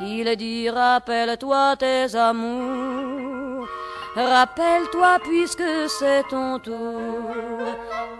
[0.00, 3.66] Il dit rappelle-toi tes amours.
[4.14, 7.66] Rappelle-toi puisque c'est ton tour.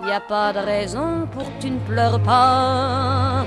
[0.09, 3.45] Y a pas de raison pour que tu ne pleures pas.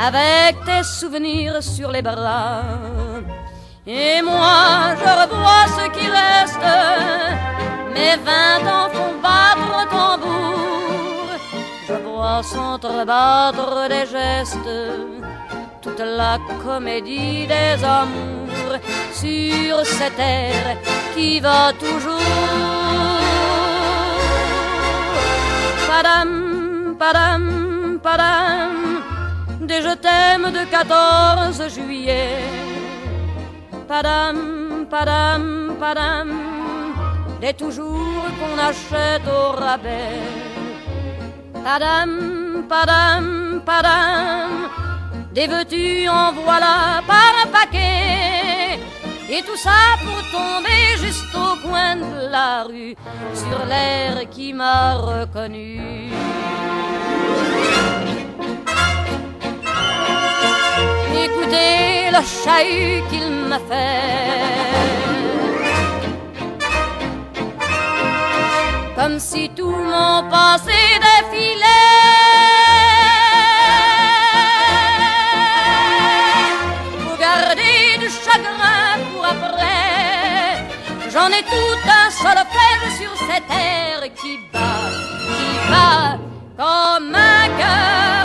[0.00, 2.62] Avec tes souvenirs sur les bras
[3.86, 6.68] et moi, je revois ce qui reste.
[7.94, 11.28] Mes vingt ans font battre tambour.
[11.88, 14.78] Je vois s'entrebattre des gestes.
[15.80, 18.78] Toute la comédie des amours
[19.12, 20.76] sur cette terre
[21.14, 22.20] qui va toujours.
[25.88, 29.02] Padam, padam, padam,
[29.60, 32.61] des je t'aime de 14 juillet
[33.92, 34.38] padam,
[34.92, 35.44] padam,
[35.82, 36.28] padam,
[37.42, 40.22] des toujours qu'on achète au rabais.
[41.64, 42.10] Padam,
[42.72, 43.26] padam,
[43.68, 44.50] padam,
[45.34, 46.74] des veux-tu en voilà
[47.10, 48.80] par un paquet.
[49.34, 52.94] Et tout ça pour tomber juste au coin de la rue,
[53.42, 56.12] sur l'air qui m'a reconnu.
[61.34, 64.52] Écoutez le chahut qu'il m'a fait.
[68.96, 71.66] Comme si tout mon passé défilait.
[77.02, 80.66] Pour garder du chagrin pour après.
[81.12, 84.90] J'en ai tout un solfège sur cette terre qui bat,
[85.36, 86.18] qui bat
[86.58, 88.24] comme un cœur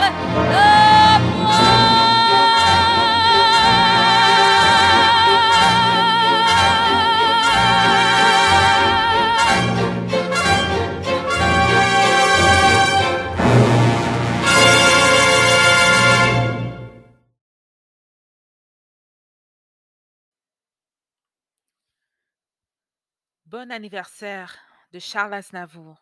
[23.58, 24.56] Bon anniversaire
[24.92, 25.98] de Charles Aznavour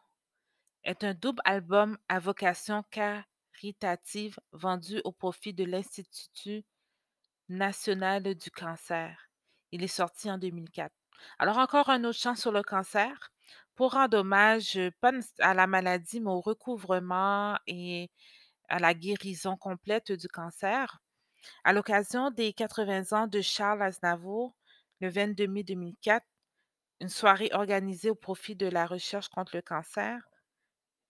[0.83, 6.65] est un double album à vocation caritative vendu au profit de l'Institut
[7.47, 9.29] national du cancer.
[9.71, 10.91] Il est sorti en 2004.
[11.39, 13.31] Alors encore un autre chant sur le cancer
[13.75, 18.11] pour rendre hommage euh, pas à la maladie, mais au recouvrement et
[18.67, 20.99] à la guérison complète du cancer.
[21.63, 24.57] À l'occasion des 80 ans de Charles Aznavour,
[24.99, 26.25] le 22 mai 2004,
[27.01, 30.29] une soirée organisée au profit de la recherche contre le cancer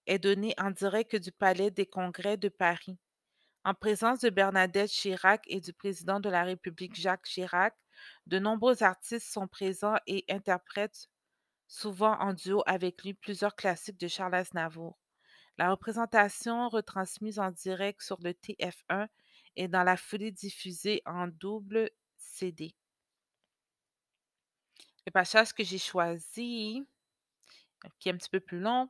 [0.08, 2.98] est donnée en direct du Palais des Congrès de Paris.
[3.64, 7.76] En présence de Bernadette Chirac et du président de la République Jacques Chirac,
[8.28, 11.08] de nombreux artistes sont présents et interprètent
[11.68, 15.00] souvent en duo avec lui plusieurs classiques de Charles Aznavour.
[15.58, 19.08] La représentation retransmise en direct sur le TF1
[19.56, 22.76] est dans la foulée diffusée en double CD.
[25.06, 26.86] Le passage que j'ai choisi,
[28.00, 28.90] qui est un petit peu plus long,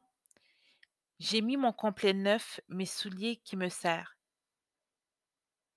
[1.20, 4.12] j'ai mis mon complet neuf, mes souliers qui me serrent.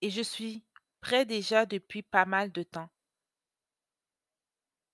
[0.01, 0.65] Et je suis
[1.01, 2.91] prêt déjà depuis pas mal de temps.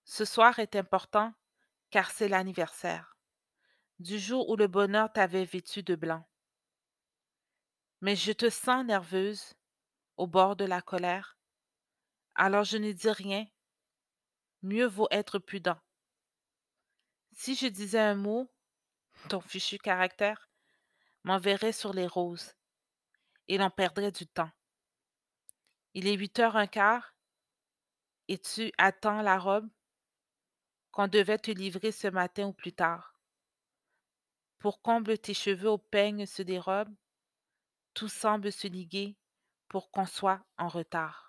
[0.04, 1.32] Ce soir est important
[1.90, 3.14] car c'est l'anniversaire
[4.00, 6.26] du jour où le bonheur t'avait vêtu de blanc.
[8.00, 9.54] Mais je te sens nerveuse,
[10.16, 11.38] au bord de la colère.
[12.34, 13.46] Alors je ne dis rien.
[14.64, 15.78] Mieux vaut être prudent.
[17.34, 18.50] Si je disais un mot,
[19.28, 20.48] ton fichu caractère
[21.22, 22.54] m'enverrait sur les roses
[23.46, 24.50] et l'on perdrait du temps.
[25.92, 27.14] Il est huit heures un quart
[28.28, 29.68] et tu attends la robe
[30.92, 33.20] qu'on devait te livrer ce matin ou plus tard.
[34.60, 36.96] Pour comble tes cheveux au peigne se dérobent,
[37.92, 39.14] tout semble se liguer
[39.68, 41.23] pour qu'on soit en retard.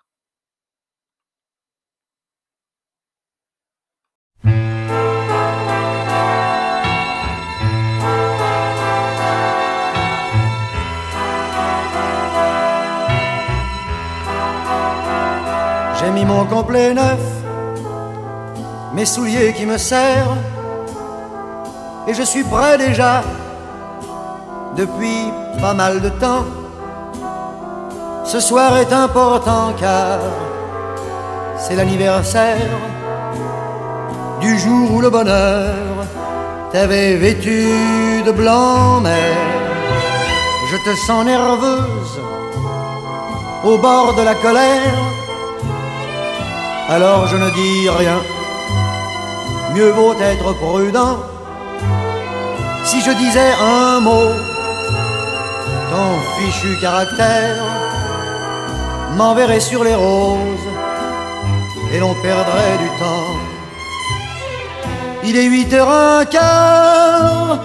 [16.06, 17.18] J'ai mis mon complet neuf,
[18.94, 20.36] mes souliers qui me serrent,
[22.06, 23.24] et je suis prêt déjà
[24.76, 26.44] depuis pas mal de temps.
[28.24, 30.20] Ce soir est important car
[31.58, 32.70] c'est l'anniversaire
[34.40, 35.74] du jour où le bonheur
[36.70, 39.32] t'avait vêtu de blanc, mais
[40.70, 42.20] je te sens nerveuse
[43.64, 45.25] au bord de la colère.
[46.88, 48.18] Alors je ne dis rien,
[49.74, 51.18] mieux vaut être prudent.
[52.84, 54.30] Si je disais un mot,
[55.90, 57.64] ton fichu caractère
[59.16, 60.68] m'enverrait sur les roses
[61.92, 63.34] et l'on perdrait du temps.
[65.24, 67.58] Il est huit heures un quart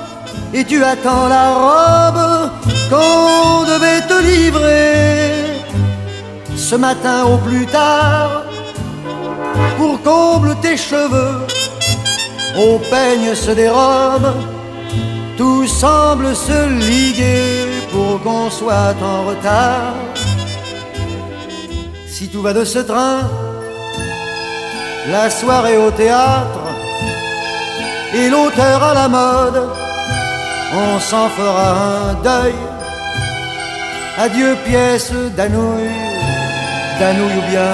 [0.51, 2.49] et tu attends la robe
[2.89, 5.61] qu'on devait te livrer
[6.55, 8.50] ce matin au plus tard
[9.77, 11.45] pour comble tes cheveux.
[12.57, 14.33] Au peigne se dérobe
[15.41, 19.95] tout semble se liguer pour qu'on soit en retard.
[22.07, 23.21] Si tout va de ce train
[25.09, 26.65] la soirée au théâtre
[28.13, 29.63] et l'auteur à la mode
[30.73, 31.69] on s'en fera
[32.09, 32.53] un deuil.
[34.19, 35.89] Adieu pièce d'Anouilh
[36.99, 37.73] d'Anouilh ou bien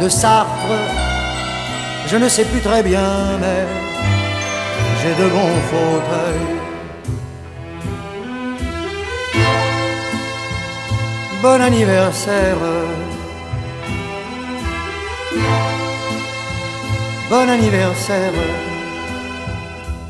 [0.00, 0.74] de Sartre
[2.08, 3.66] je ne sais plus très bien, mais
[5.00, 6.56] j'ai de bons fauteuils.
[11.42, 12.56] Bon anniversaire.
[17.30, 18.32] Bon anniversaire.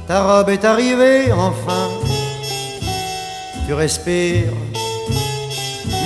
[0.06, 1.88] Ta robe est arrivée enfin.
[3.66, 4.52] Tu respires.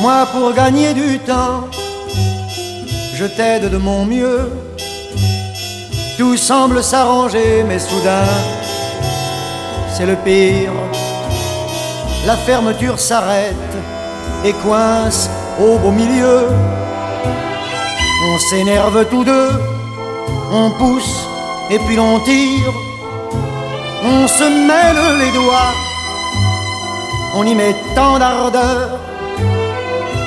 [0.00, 1.68] Moi pour gagner du temps
[3.20, 4.50] je t'aide de mon mieux.
[6.20, 8.28] Tout semble s'arranger, mais soudain,
[9.90, 10.74] c'est le pire.
[12.26, 13.72] La fermeture s'arrête
[14.44, 16.40] et coince au beau milieu.
[18.28, 19.48] On s'énerve tous deux,
[20.52, 21.26] on pousse
[21.70, 22.74] et puis l'on tire.
[24.04, 25.72] On se mêle les doigts,
[27.34, 28.98] on y met tant d'ardeur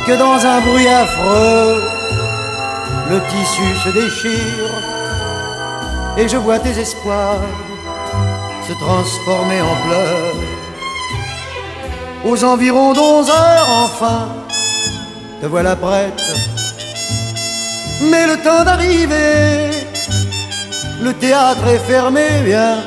[0.08, 1.84] que dans un bruit affreux,
[3.12, 5.03] le tissu se déchire
[6.18, 7.42] et je vois tes espoirs
[8.68, 10.36] se transformer en pleurs.
[12.26, 14.30] Aux environs d'onze heures, enfin,
[15.42, 16.22] te voilà prête.
[18.02, 19.72] Mais le temps d'arriver,
[21.02, 22.78] le théâtre est fermé, viens.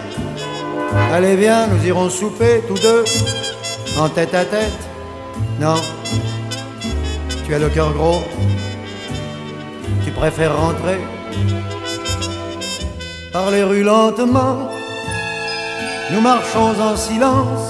[1.13, 3.05] Allez, viens, nous irons souper tous deux,
[3.99, 4.83] en tête à tête.
[5.61, 5.81] Non,
[7.47, 8.23] tu as le cœur gros,
[10.05, 10.99] tu préfères rentrer
[13.37, 14.57] par les rues lentement.
[16.13, 17.67] Nous marchons en silence,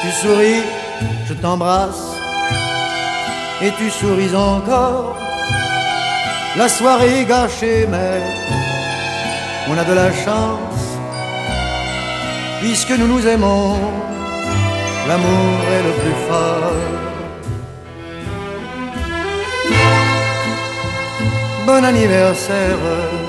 [0.00, 0.64] tu souris,
[1.28, 2.06] je t'embrasse,
[3.64, 5.16] et tu souris encore.
[6.60, 8.14] La soirée est gâchée, mais
[9.70, 10.84] on a de la chance,
[12.60, 13.76] puisque nous nous aimons,
[15.08, 16.80] l'amour est le plus fort.
[21.68, 23.21] Bon anniversaire.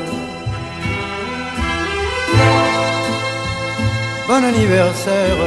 [4.34, 5.38] Bon anniversaire.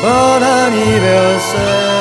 [0.00, 1.92] Bon anniversaire.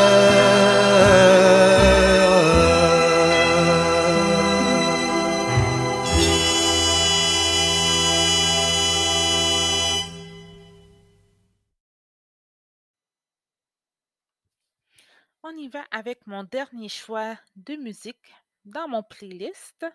[15.43, 18.33] On y va avec mon dernier choix de musique
[18.63, 19.85] dans mon playlist.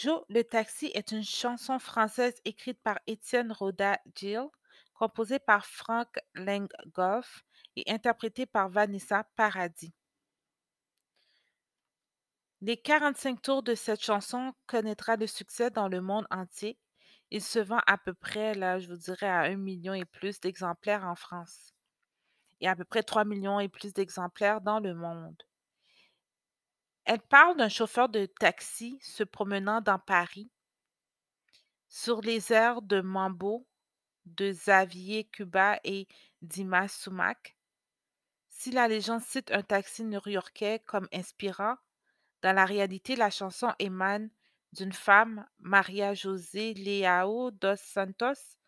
[0.00, 4.46] Joe le taxi est une chanson française écrite par Étienne Roda-Gil,
[4.94, 6.06] composée par Frank
[6.36, 7.42] Langhoff
[7.74, 9.92] et interprétée par Vanessa Paradis.
[12.60, 16.78] Les 45 tours de cette chanson connaîtra le succès dans le monde entier.
[17.32, 20.38] Il se vend à peu près, là, je vous dirais, à un million et plus
[20.38, 21.74] d'exemplaires en France
[22.60, 25.42] et à peu près 3 millions et plus d'exemplaires dans le monde.
[27.08, 30.50] Elle parle d'un chauffeur de taxi se promenant dans Paris
[31.88, 33.66] sur les airs de Mambo
[34.26, 36.06] de Xavier Cuba et
[36.42, 37.56] Dimas Soumak.
[38.50, 41.76] Si la légende cite un taxi new-yorkais comme inspirant,
[42.42, 44.28] dans la réalité, la chanson émane
[44.74, 48.58] d'une femme, Maria José Leao dos Santos,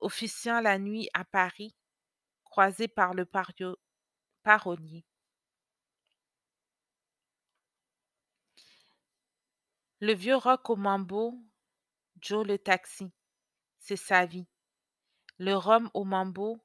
[0.00, 1.76] officiant la nuit à Paris,
[2.44, 3.28] croisée par le
[4.42, 5.07] paronnier.
[10.00, 11.34] Le vieux rock au mambo,
[12.20, 13.10] Joe le taxi,
[13.80, 14.46] c'est sa vie.
[15.38, 16.60] Le rhum au mambo,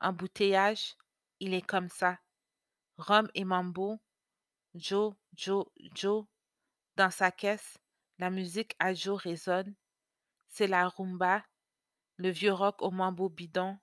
[0.00, 0.96] embouteillage,
[1.38, 2.18] il est comme ça.
[2.96, 3.98] Rhum et mambo,
[4.74, 6.24] Joe, Joe, Joe,
[6.96, 7.76] dans sa caisse,
[8.18, 9.74] la musique à Joe résonne.
[10.48, 11.44] C'est la rumba,
[12.16, 13.78] le vieux rock au mambo bidon.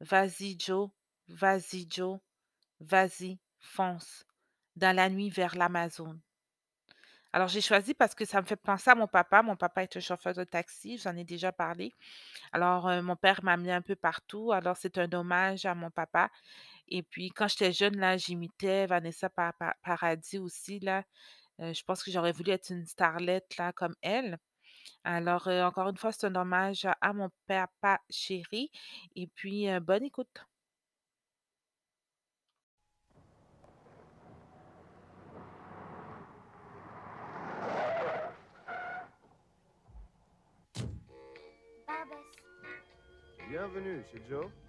[0.00, 0.90] Vas-y Joe,
[1.28, 2.18] vas-y Joe,
[2.80, 4.26] vas-y, fonce,
[4.74, 6.20] dans la nuit vers l'Amazone.
[7.36, 9.42] Alors, j'ai choisi parce que ça me fait penser à mon papa.
[9.42, 11.92] Mon papa est un chauffeur de taxi, j'en ai déjà parlé.
[12.52, 14.52] Alors, euh, mon père m'a amené un peu partout.
[14.52, 16.30] Alors, c'est un hommage à mon papa.
[16.88, 21.04] Et puis, quand j'étais jeune, là, j'imitais Vanessa Pa- Pa- Paradis aussi, là.
[21.60, 24.38] Euh, je pense que j'aurais voulu être une starlette, là, comme elle.
[25.04, 28.70] Alors, euh, encore une fois, c'est un hommage à, mon papa chéri.
[29.16, 30.46] Et puis, bonne écoute.
[43.56, 44.42] Bienvenue Joe.
[44.42, 44.65] Joe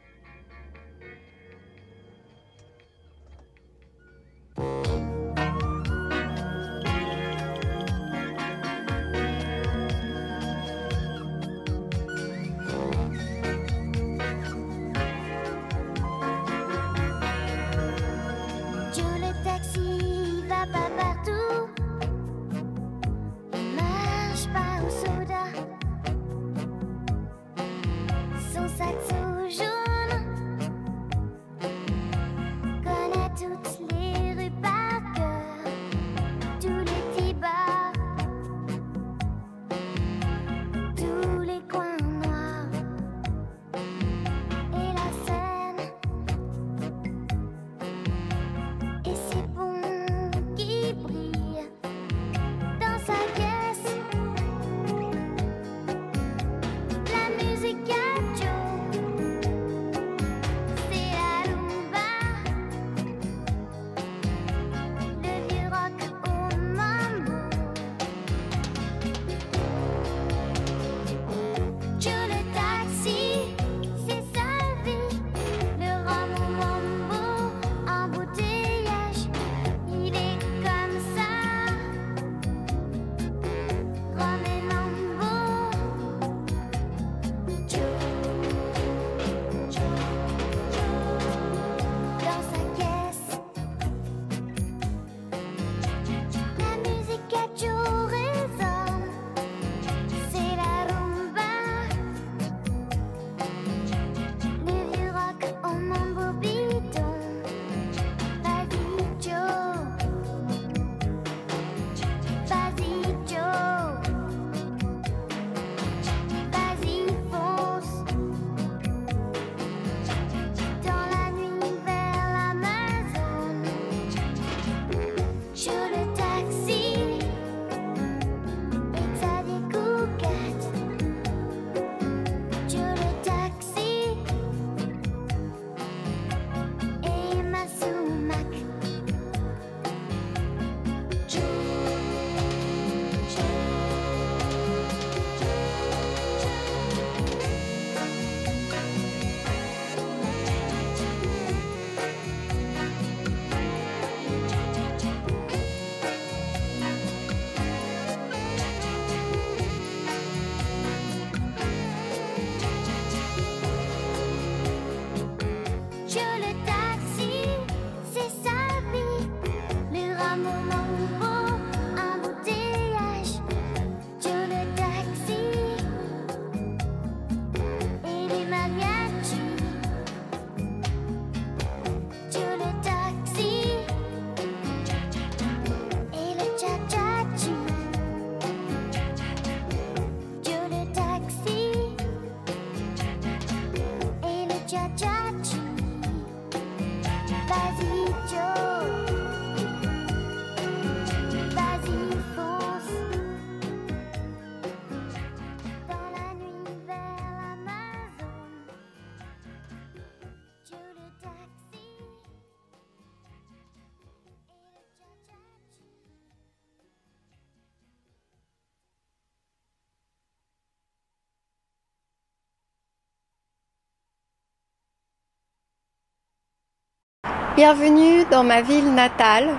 [227.58, 229.50] Bienvenue dans ma ville natale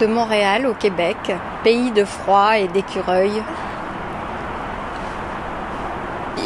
[0.00, 1.16] de Montréal au Québec,
[1.64, 3.42] pays de froid et d'écureuils.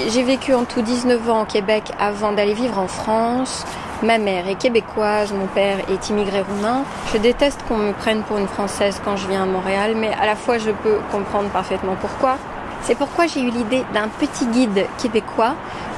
[0.09, 3.67] J'ai vécu en tout 19 ans au Québec avant d'aller vivre en France.
[4.03, 6.85] Ma mère est québécoise, mon père est immigré roumain.
[7.13, 10.25] Je déteste qu'on me prenne pour une française quand je viens à Montréal, mais à
[10.25, 12.39] la fois je peux comprendre parfaitement pourquoi.
[12.81, 15.55] C'est pourquoi j'ai eu l'idée d'un petit guide québécois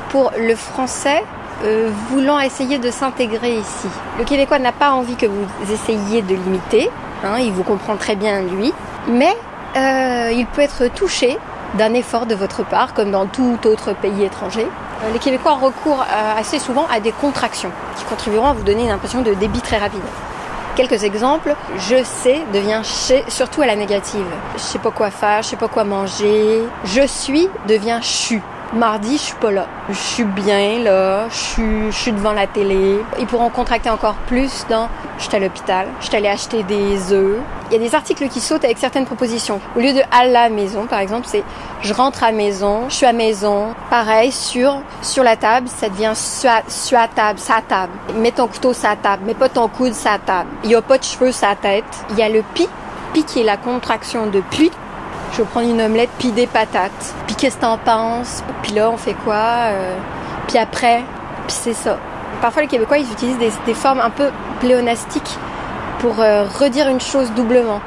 [0.08, 1.22] pour le français
[1.66, 3.88] euh, voulant essayer de s'intégrer ici.
[4.18, 6.90] Le Québécois n'a pas envie que vous essayiez de l'imiter,
[7.24, 8.72] hein, il vous comprend très bien lui,
[9.08, 9.36] mais
[9.76, 11.36] euh, il peut être touché
[11.74, 14.66] d'un effort de votre part, comme dans tout autre pays étranger.
[15.04, 16.04] Euh, les Québécois recourent
[16.38, 19.78] assez souvent à des contractions qui contribueront à vous donner une impression de débit très
[19.78, 20.02] rapide.
[20.76, 24.26] Quelques exemples, je sais devient chez, surtout à la négative.
[24.56, 26.62] Je sais pas quoi faire, je sais pas quoi manger.
[26.84, 28.42] Je suis devient chu.
[28.76, 29.66] Mardi, je suis pas là.
[29.88, 32.98] Je suis bien là, je suis, devant la télé.
[33.18, 37.10] Ils pourront contracter encore plus dans je suis à l'hôpital, je suis allé acheter des
[37.10, 37.38] œufs.
[37.70, 39.62] Il y a des articles qui sautent avec certaines propositions.
[39.76, 41.42] Au lieu de à la maison, par exemple, c'est
[41.80, 43.68] je rentre à maison, je suis à maison.
[43.88, 46.50] Pareil, sur, sur la table, ça devient sur,
[46.98, 47.92] la table, sa table.
[48.16, 50.50] Mets ton couteau la table, mets pas ton coude la table.
[50.64, 51.84] Il y a pas de cheveux la tête.
[52.10, 52.68] Il y a le pi,
[53.14, 54.70] pi qui est la contraction de pluie.
[55.32, 57.14] Je vais prendre une omelette puis des patates.
[57.26, 58.42] Puis qu'est-ce que t'en penses?
[58.62, 59.34] Puis là, on fait quoi?
[59.34, 59.94] Euh,
[60.48, 61.02] puis après,
[61.46, 61.98] puis c'est ça.
[62.40, 64.30] Parfois, les Québécois, ils utilisent des, formes un peu
[64.60, 65.38] pléonastiques
[65.98, 67.80] pour euh, redire une chose doublement.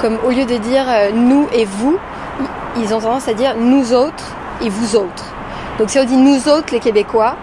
[0.00, 1.98] Comme au lieu de dire euh, nous et vous,
[2.76, 4.24] ils ont tendance à dire nous autres
[4.62, 5.24] et vous autres.
[5.78, 7.36] Donc si on dit nous autres, les Québécois,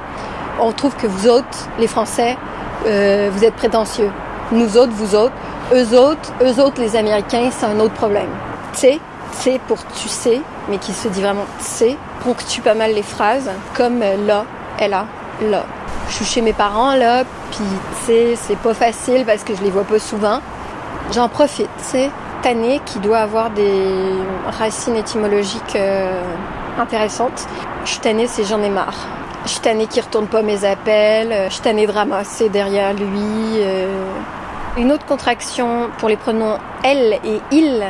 [0.62, 2.38] on trouve que vous autres, les Français,
[2.84, 4.12] vous êtes prétentieux.
[4.52, 5.34] Nous autres, vous autres.
[5.74, 8.30] Eux autres, eux autres, les Américains, c'est un autre problème.
[8.74, 9.00] Tu sais,
[9.32, 13.50] c'est pour tu sais, mais qui se dit vraiment c'est, ponctue pas mal les phrases,
[13.76, 14.46] comme là,
[14.80, 15.06] elle a,
[15.42, 15.64] là.
[16.10, 17.64] Je suis chez mes parents là, puis
[18.06, 20.40] tu c'est pas facile parce que je les vois pas souvent.
[21.12, 22.10] J'en profite, tu sais.
[22.42, 24.14] Tannée qui doit avoir des
[24.58, 26.22] racines étymologiques euh,
[26.80, 27.48] intéressantes.
[27.84, 28.96] Je suis c'est j'en ai marre.
[29.46, 31.50] Je suis qui retourne pas mes appels.
[31.50, 33.08] Je suis de ramasser derrière lui.
[33.62, 34.04] euh.
[34.78, 37.84] Une autre contraction pour les pronoms elle et il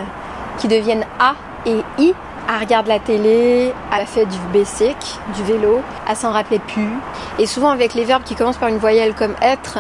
[0.60, 1.34] qui deviennent A
[1.66, 2.14] et I.
[2.48, 4.98] Elle regarde la télé, elle fait du basic,
[5.36, 6.98] du vélo, elle s'en rappelait plus.
[7.38, 9.78] Et souvent avec les verbes qui commencent par une voyelle comme être,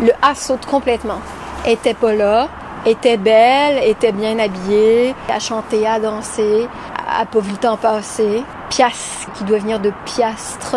[0.00, 1.20] le A saute complètement.
[1.66, 2.14] Était pas
[2.86, 6.66] était belle, était bien habillée, a chanté, a dansé,
[7.06, 8.42] a pas vu le temps passer.
[8.70, 10.76] Piastre, qui doit venir de piastre,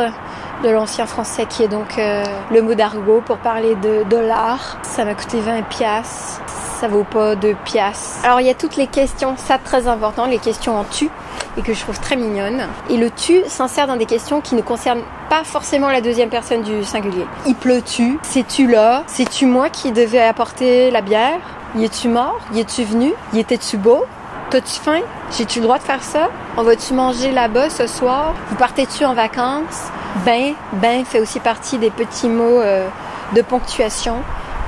[0.64, 4.78] de l'ancien français qui est donc euh, le mot d'argot pour parler de dollars.
[4.84, 6.42] Ça m'a coûté 20 piastres
[6.82, 8.26] ça vaut pas de piastres.
[8.26, 11.12] Alors il y a toutes les questions, ça très important, les questions en tu
[11.56, 12.64] et que je trouve très mignonnes.
[12.90, 16.64] Et le tu s'insère dans des questions qui ne concernent pas forcément la deuxième personne
[16.64, 17.28] du singulier.
[17.46, 18.18] Il pleut-tu?
[18.24, 19.04] C'est-tu là?
[19.06, 21.40] C'est-tu moi qui devais apporter la bière?
[21.76, 22.40] Y es-tu mort?
[22.52, 23.14] Y es-tu venu?
[23.34, 24.06] Y étais-tu beau?
[24.50, 25.02] T'as-tu faim?
[25.38, 26.30] J'ai-tu le droit de faire ça?
[26.58, 28.34] On va-tu manger là-bas ce soir?
[28.50, 29.92] Vous partez-tu en vacances?
[30.26, 32.88] Ben, ben fait aussi partie des petits mots euh,
[33.36, 34.16] de ponctuation.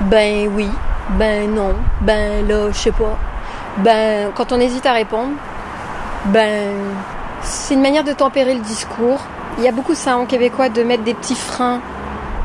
[0.02, 0.68] Ben oui,
[1.10, 3.18] ben non, ben là, je sais pas.
[3.78, 5.32] Ben, quand on hésite à répondre,
[6.26, 6.72] ben,
[7.42, 9.20] c'est une manière de tempérer le discours.
[9.58, 11.80] Il y a beaucoup ça en québécois de mettre des petits freins.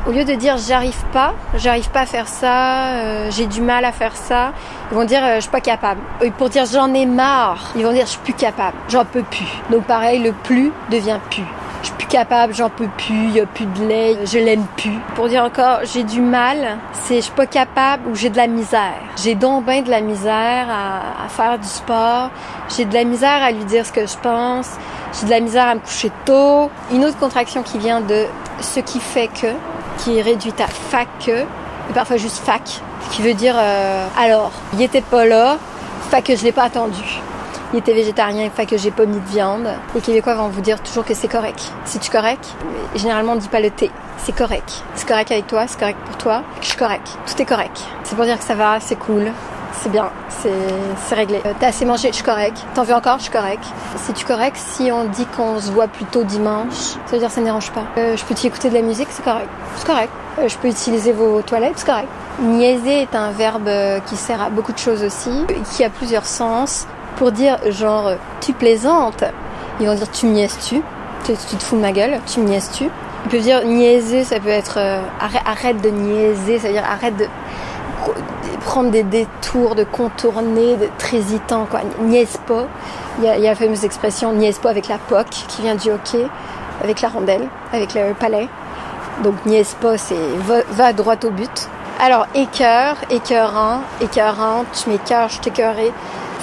[0.06, 3.84] Au lieu de dire j'arrive pas, j'arrive pas à faire ça, euh, j'ai du mal
[3.84, 4.52] à faire ça,
[4.90, 6.00] ils vont dire euh, je suis pas capable.
[6.38, 9.60] Pour dire j'en ai marre, ils vont dire je suis plus capable, j'en peux plus.
[9.70, 11.44] Donc pareil, le plus devient plus.
[12.10, 14.98] Capable, j'en peux plus, y a plus de lait, je l'aime plus.
[15.14, 18.48] Pour dire encore j'ai du mal, c'est je suis pas capable ou j'ai de la
[18.48, 18.98] misère.
[19.22, 22.30] J'ai donc ben de la misère à, à faire du sport,
[22.76, 24.70] j'ai de la misère à lui dire ce que je pense,
[25.18, 26.68] j'ai de la misère à me coucher tôt.
[26.92, 28.26] Une autre contraction qui vient de
[28.60, 29.52] ce qui fait que,
[29.98, 32.80] qui est réduite à fac que, et parfois juste fac,
[33.12, 35.58] qui veut dire euh, alors, il était pas là,
[36.10, 37.20] fac que je l'ai pas attendu.
[37.72, 39.68] Il était végétarien, fait que j'ai pas mis de viande.
[39.94, 41.70] Les Québécois vont vous dire toujours que c'est correct.
[41.84, 42.48] C'est-tu correct?
[42.64, 43.90] Mais Généralement, on dit pas le T.
[44.18, 44.82] C'est correct.
[44.96, 46.42] C'est correct avec toi, c'est correct pour toi.
[46.60, 47.06] Je suis correct.
[47.26, 47.80] Tout est correct.
[48.02, 49.30] C'est pour dire que ça va, c'est cool,
[49.80, 50.10] c'est bien,
[50.42, 51.40] c'est réglé.
[51.46, 52.58] Euh, T'as assez mangé, je suis correct.
[52.74, 53.62] T'en veux encore, je suis correct.
[53.98, 56.74] C'est-tu correct si on dit qu'on se voit plutôt dimanche?
[57.06, 57.84] Ça veut dire que ça ne dérange pas.
[57.98, 59.48] Euh, je peux t'y écouter de la musique, c'est correct.
[59.76, 60.10] C'est correct.
[60.40, 62.08] Euh, je peux utiliser vos toilettes, c'est correct.
[62.40, 63.70] Niaiser est un verbe
[64.06, 66.86] qui sert à beaucoup de choses aussi, qui a plusieurs sens.
[67.16, 69.24] Pour dire genre tu plaisantes,
[69.80, 70.82] ils vont dire tu niaises-tu?
[71.24, 72.84] Tu, tu te fous de ma gueule, tu niaises-tu?
[73.24, 75.02] Ils peuvent dire niaiser, ça peut être euh,
[75.44, 77.26] arrête, de niaiser, ça veut dire arrête de
[78.64, 81.80] prendre des détours, de contourner, d'être hésitant, quoi.
[82.00, 82.64] Niaise pas.
[83.18, 85.74] Il y, a, y a la fameuse expression niaise pas avec la POC qui vient
[85.74, 86.26] du hockey,
[86.82, 88.48] avec la rondelle, avec le palais.
[89.22, 90.14] Donc niaise pas, c'est
[90.70, 91.68] va, droit au but.
[92.00, 95.92] Alors écœur, écœurant, écœurante, je m'écœure, je t'écœurais.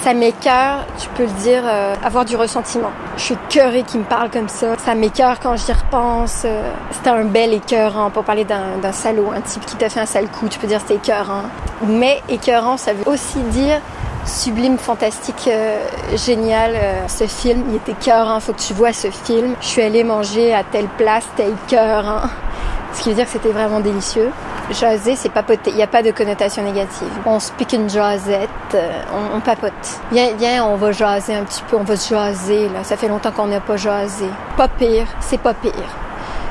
[0.02, 2.90] Ça m'écœure, tu peux le dire, euh, avoir du ressentiment.
[3.16, 4.76] Je suis écœurée qui me parle comme ça.
[4.78, 6.42] Ça m'écœure quand j'y repense.
[6.44, 10.06] euh, c'était un bel écœurant pour parler d'un salaud, un type qui t'a fait un
[10.06, 10.48] sale coup.
[10.48, 11.42] Tu peux dire c'était écœurant.
[11.84, 13.80] Mais écœurant, ça veut aussi dire
[14.24, 15.84] sublime, fantastique, euh,
[16.14, 16.76] génial.
[17.08, 18.38] ce film, il était écœurant.
[18.40, 19.56] Faut que tu vois ce film.
[19.60, 22.28] Je suis allée manger à telle place, c'était écœurant.
[22.92, 24.30] Ce qui veut dire que c'était vraiment délicieux.
[24.70, 25.70] Jaser, c'est papoter.
[25.70, 27.08] Il n'y a pas de connotation négative.
[27.24, 29.02] On speak une jasette, euh,
[29.34, 29.72] on, papote.
[30.12, 32.84] Viens, viens, on va jaser un petit peu, on va se jaser, là.
[32.84, 34.26] Ça fait longtemps qu'on n'a pas jasé.
[34.56, 35.72] Pas pire, c'est pas pire.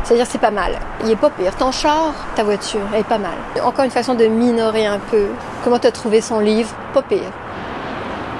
[0.04, 0.72] C'est-à-dire c'est pas mal.
[1.04, 1.56] Il est pas pire.
[1.56, 3.36] Ton char, ta voiture, elle est pas mal.
[3.64, 5.28] Encore une façon de minorer un peu.
[5.64, 6.70] Comment t'as trouvé son livre?
[6.94, 7.32] Pas pire.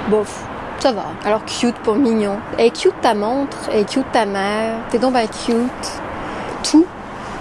[0.08, 0.44] Bof.
[0.78, 1.04] Ça va.
[1.24, 2.38] Alors cute pour mignon.
[2.56, 4.76] Elle est cute ta montre, elle est cute ta mère.
[4.90, 6.00] T'es donc ben cute.
[6.62, 6.86] Tout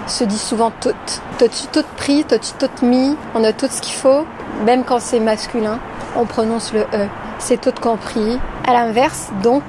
[0.07, 0.93] se dit souvent tout.
[1.37, 4.25] T'as-tu tout pris, t'as-tu tout mis, on a tout ce qu'il faut.
[4.65, 5.79] Même quand c'est masculin,
[6.15, 7.07] on prononce le E.
[7.39, 8.39] C'est tout compris.
[8.67, 9.63] À l'inverse, donc,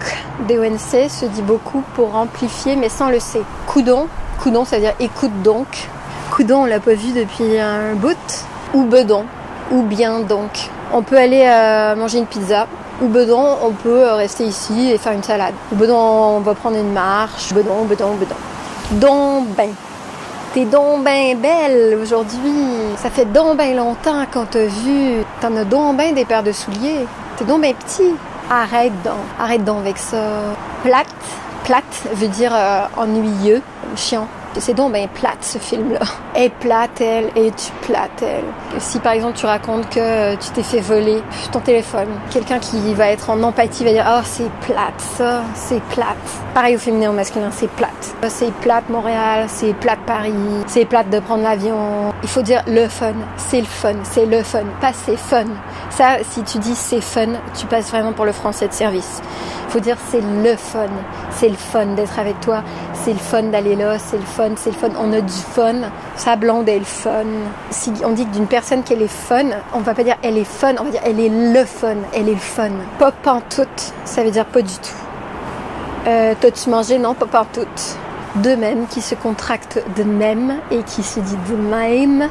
[0.49, 3.43] DONC se dit beaucoup pour amplifier, mais sans le C.
[3.67, 4.09] Coudon,
[4.43, 5.89] coudon, ça veut dire écoute donc.
[6.31, 8.17] Coudon, on l'a pas vu depuis un bout.
[8.75, 9.25] Ou bedon,
[9.71, 10.71] ou bien donc.
[10.93, 12.67] On peut aller euh, manger une pizza.
[13.03, 15.55] Ou bedon, on peut euh, rester ici et faire une salade.
[15.73, 17.53] Ou bedon, on va prendre une marche.
[17.53, 18.35] Bedon, bedon, bedon.
[18.93, 19.71] Donc ben.
[20.55, 22.65] T'es donc ben belle aujourd'hui.
[22.97, 25.23] Ça fait donc ben longtemps qu'on t'a vu.
[25.43, 27.07] T'en as donc ben des paires de souliers.
[27.37, 28.15] T'es donc ben petit.
[28.51, 29.21] Arrête donc.
[29.39, 30.17] Arrête donc avec ça.
[30.83, 31.07] Plate.
[31.65, 33.61] Plate veut dire euh, ennuyeux,
[33.95, 34.27] chiant.
[34.61, 36.01] C'est donc ben plate ce film-là.
[36.35, 38.81] Est plate, elle, et tu plate, elle.
[38.81, 41.23] Si par exemple tu racontes que euh, tu t'es fait voler
[41.53, 45.83] ton téléphone, quelqu'un qui va être en empathie va dire Oh, c'est plate ça, c'est
[45.85, 46.17] plate.
[46.55, 48.15] Pareil au féminin, au masculin, c'est plate.
[48.29, 50.33] C'est plate Montréal, c'est plate Paris,
[50.67, 52.13] c'est plate de prendre l'avion.
[52.23, 55.45] Il faut dire le fun, c'est le fun, c'est le fun, pas c'est fun.
[55.91, 57.29] Ça, si tu dis c'est fun,
[57.59, 59.21] tu passes vraiment pour le français de service.
[59.69, 60.89] Il faut dire c'est le fun,
[61.31, 62.63] c'est le fun d'être avec toi,
[62.95, 64.89] c'est le fun d'aller là, c'est le fun, c'est le fun.
[64.99, 67.25] On a du fun, sa blonde est le fun.
[67.71, 70.75] Si on dit d'une personne qu'elle est fun, on va pas dire elle est fun,
[70.81, 72.71] on va dire elle est le fun, elle est le fun.
[72.99, 76.07] Pas pantoute, ça veut dire pas du tout.
[76.07, 76.99] Euh, T'as-tu mangé?
[76.99, 77.97] Non, pas pantoute.
[78.37, 82.29] De même, qui se contracte de même et qui se dit de même.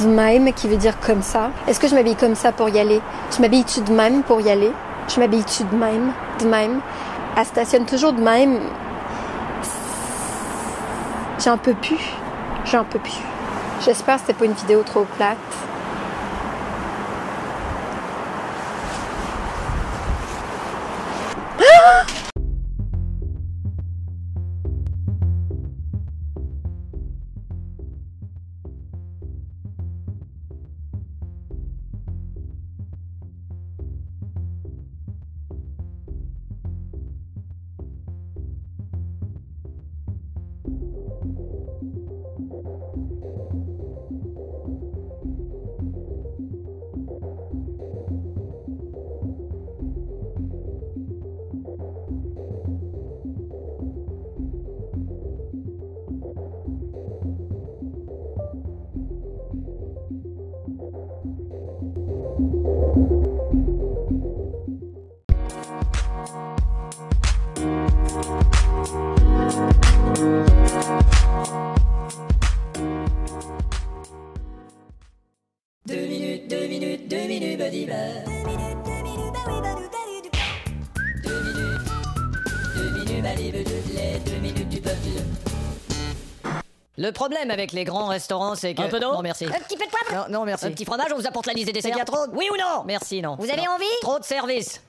[0.00, 1.50] De même, qui veut dire comme ça.
[1.66, 3.00] Est-ce que je m'habille comme ça pour y aller?
[3.34, 4.70] Je m'habille-tu de même pour y aller?
[5.08, 6.12] Je m'habille-tu de même?
[6.40, 6.80] De même?
[7.36, 8.58] Elle stationne toujours de même.
[11.46, 12.00] J'en peux plus.
[12.64, 13.20] J'en peux plus.
[13.84, 15.38] J'espère que c'était pas une vidéo trop plate.
[87.06, 88.82] Le problème avec les grands restaurants, c'est que.
[88.82, 89.44] Un peu d'eau Non, merci.
[89.44, 90.66] Un petit peu de poivre Non, non, merci.
[90.66, 91.92] Un petit fromage, on vous apporte la liste des C'est desserts.
[91.92, 93.36] qu'il y a trop Oui ou non Merci, non.
[93.38, 93.74] Vous avez Non.
[93.76, 94.82] envie Trop de services.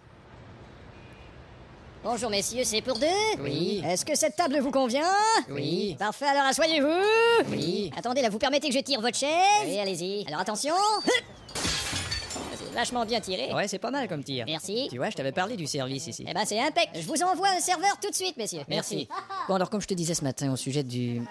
[2.03, 3.05] Bonjour messieurs, c'est pour deux
[3.39, 3.83] Oui.
[3.85, 5.03] Est-ce que cette table vous convient
[5.51, 5.95] Oui.
[5.99, 7.91] Parfait, alors asseyez-vous Oui.
[7.95, 9.29] Attendez, là, vous permettez que je tire votre chaise
[9.67, 10.25] Oui, allez-y.
[10.27, 10.73] Alors attention
[12.73, 13.51] Vachement bien tiré.
[13.53, 14.45] Ouais, c'est pas mal comme tir.
[14.47, 14.87] Merci.
[14.91, 16.23] Tu vois, je t'avais parlé du service ici.
[16.27, 16.89] Eh ben, c'est impec.
[16.93, 18.61] Je vous envoie un serveur tout de suite, messieurs.
[18.67, 19.07] Merci.
[19.47, 21.23] Bon, alors, comme je te disais ce matin au sujet du.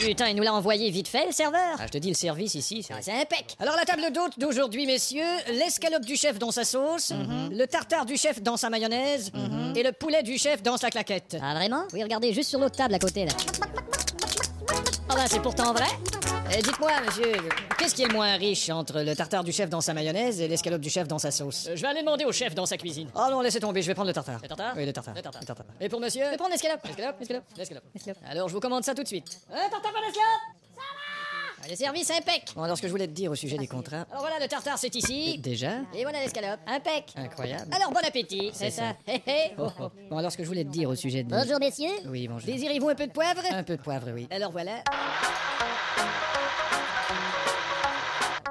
[0.00, 1.76] Putain, il nous l'a envoyé vite fait, le serveur.
[1.78, 2.94] Ah, je te dis, le service ici, c'est.
[3.02, 3.54] C'est impec.
[3.58, 7.12] Alors, la table d'hôte d'aujourd'hui, messieurs, l'escalope du chef dans sa sauce,
[7.50, 9.30] le tartare du chef dans sa mayonnaise,
[9.76, 11.36] et le poulet du chef dans sa claquette.
[11.42, 11.82] Ah, vraiment?
[11.92, 13.32] Oui, regardez, juste sur l'autre table à côté, là.
[15.10, 15.86] Ah ben, c'est pourtant vrai.
[16.56, 17.32] Eh, Dites-moi, monsieur,
[17.78, 20.48] qu'est-ce qui est le moins riche entre le tartare du chef dans sa mayonnaise et
[20.48, 21.66] l'escalope du chef dans sa sauce?
[21.68, 23.08] Euh, Je vais aller demander au chef dans sa cuisine.
[23.14, 24.38] Oh non, laissez tomber, je vais prendre le tartare.
[24.42, 24.74] Le tartare?
[24.76, 25.14] Oui, le tartare.
[25.14, 25.56] Le tartare.
[25.80, 26.24] Et pour monsieur?
[26.26, 26.80] Je vais prendre l'escalope.
[26.86, 27.44] L'escalope L'escalope.
[27.56, 27.84] L'escalope.
[27.94, 28.18] L'escalope.
[28.28, 29.40] Alors, je vous commande ça tout de suite.
[29.52, 30.59] Un tartare, pas l'escalope
[31.68, 32.46] Le service impec.
[32.56, 34.04] Bon, alors, ce que je voulais te dire au sujet des contrats.
[34.10, 35.38] Alors voilà, le tartare, c'est ici.
[35.38, 36.58] Déjà Et voilà l'escalope.
[36.66, 37.12] Impec.
[37.16, 37.72] Incroyable.
[37.72, 38.50] Alors, bon appétit.
[38.52, 38.96] C'est ça.
[39.06, 39.52] Hé, hé.
[39.58, 39.90] Oh, oh.
[40.10, 41.28] Bon, alors, ce que je voulais te dire au sujet de.
[41.30, 41.88] Bonjour, messieurs.
[42.06, 42.46] Oui, bonjour.
[42.46, 43.42] Désirez-vous un peu de poivre?
[43.50, 44.26] Un peu de poivre, oui.
[44.30, 44.82] Alors voilà.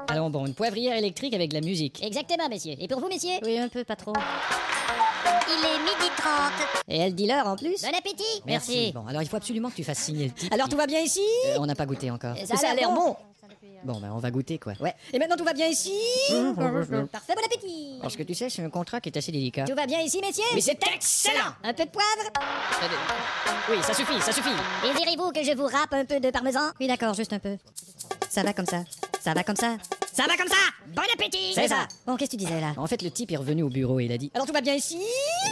[0.08, 2.02] Alors, bon, une poivrière électrique avec de la musique.
[2.02, 2.76] Exactement, messieurs.
[2.78, 3.38] Et pour vous, messieurs?
[3.44, 4.12] Oui, un peu, pas trop.
[5.48, 6.52] Il est midi 30.
[6.88, 8.42] Et elle dit l'heure en plus Bon appétit.
[8.46, 8.92] Merci.
[8.92, 10.54] Bon, alors il faut absolument que tu fasses signer le titre.
[10.54, 11.20] Alors, tout va bien ici?
[11.46, 12.36] Euh, on n'a pas goûté encore.
[12.44, 13.16] Ça a l'air bon.
[13.82, 14.74] Bon, ben on va goûter quoi.
[14.80, 14.94] Ouais.
[15.12, 15.94] Et maintenant, tout va bien ici?
[17.10, 17.98] Parfait, bon appétit.
[18.02, 19.64] Parce que tu sais, c'est un contrat qui est assez délicat.
[19.64, 20.44] Tout va bien ici, messieurs?
[20.54, 22.30] Mais c'est excellent Un peu de poivre?
[23.70, 24.50] Oui, ça suffit, ça suffit.
[24.82, 26.60] Désirez-vous que je vous râpe un peu de parmesan?
[26.78, 27.56] Oui, d'accord, juste un peu.
[28.30, 28.84] Ça va comme ça.
[29.20, 29.76] Ça va comme ça.
[30.12, 30.54] Ça va comme ça
[30.94, 31.88] Bon appétit C'est ça.
[32.06, 32.72] Bon, qu'est-ce que tu disais là?
[32.76, 34.60] En fait, le type est revenu au bureau et il a dit Alors, tout va
[34.60, 35.00] bien ici?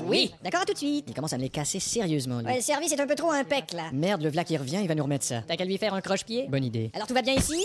[0.05, 0.32] Oui.
[0.44, 1.05] D'accord, à tout de suite.
[1.09, 2.46] Il commence à me les casser sérieusement, lui.
[2.46, 3.90] Ouais, le service est un peu trop impec, là.
[3.92, 5.42] Merde, le v'là qui revient, il va nous remettre ça.
[5.46, 6.46] T'as qu'à lui faire un croche-pied?
[6.48, 6.92] Bonne idée.
[6.94, 7.64] Alors, tout va bien ici?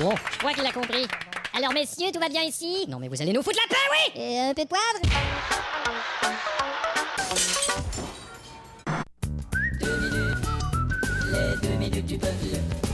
[0.00, 0.12] Bon.
[0.32, 1.06] Je crois qu'il a compris.
[1.56, 2.86] Alors, messieurs, tout va bien ici?
[2.88, 4.98] Non, mais vous allez nous foutre la paix, oui Et un peu de poivre?
[12.08, 12.87] Deux minutes,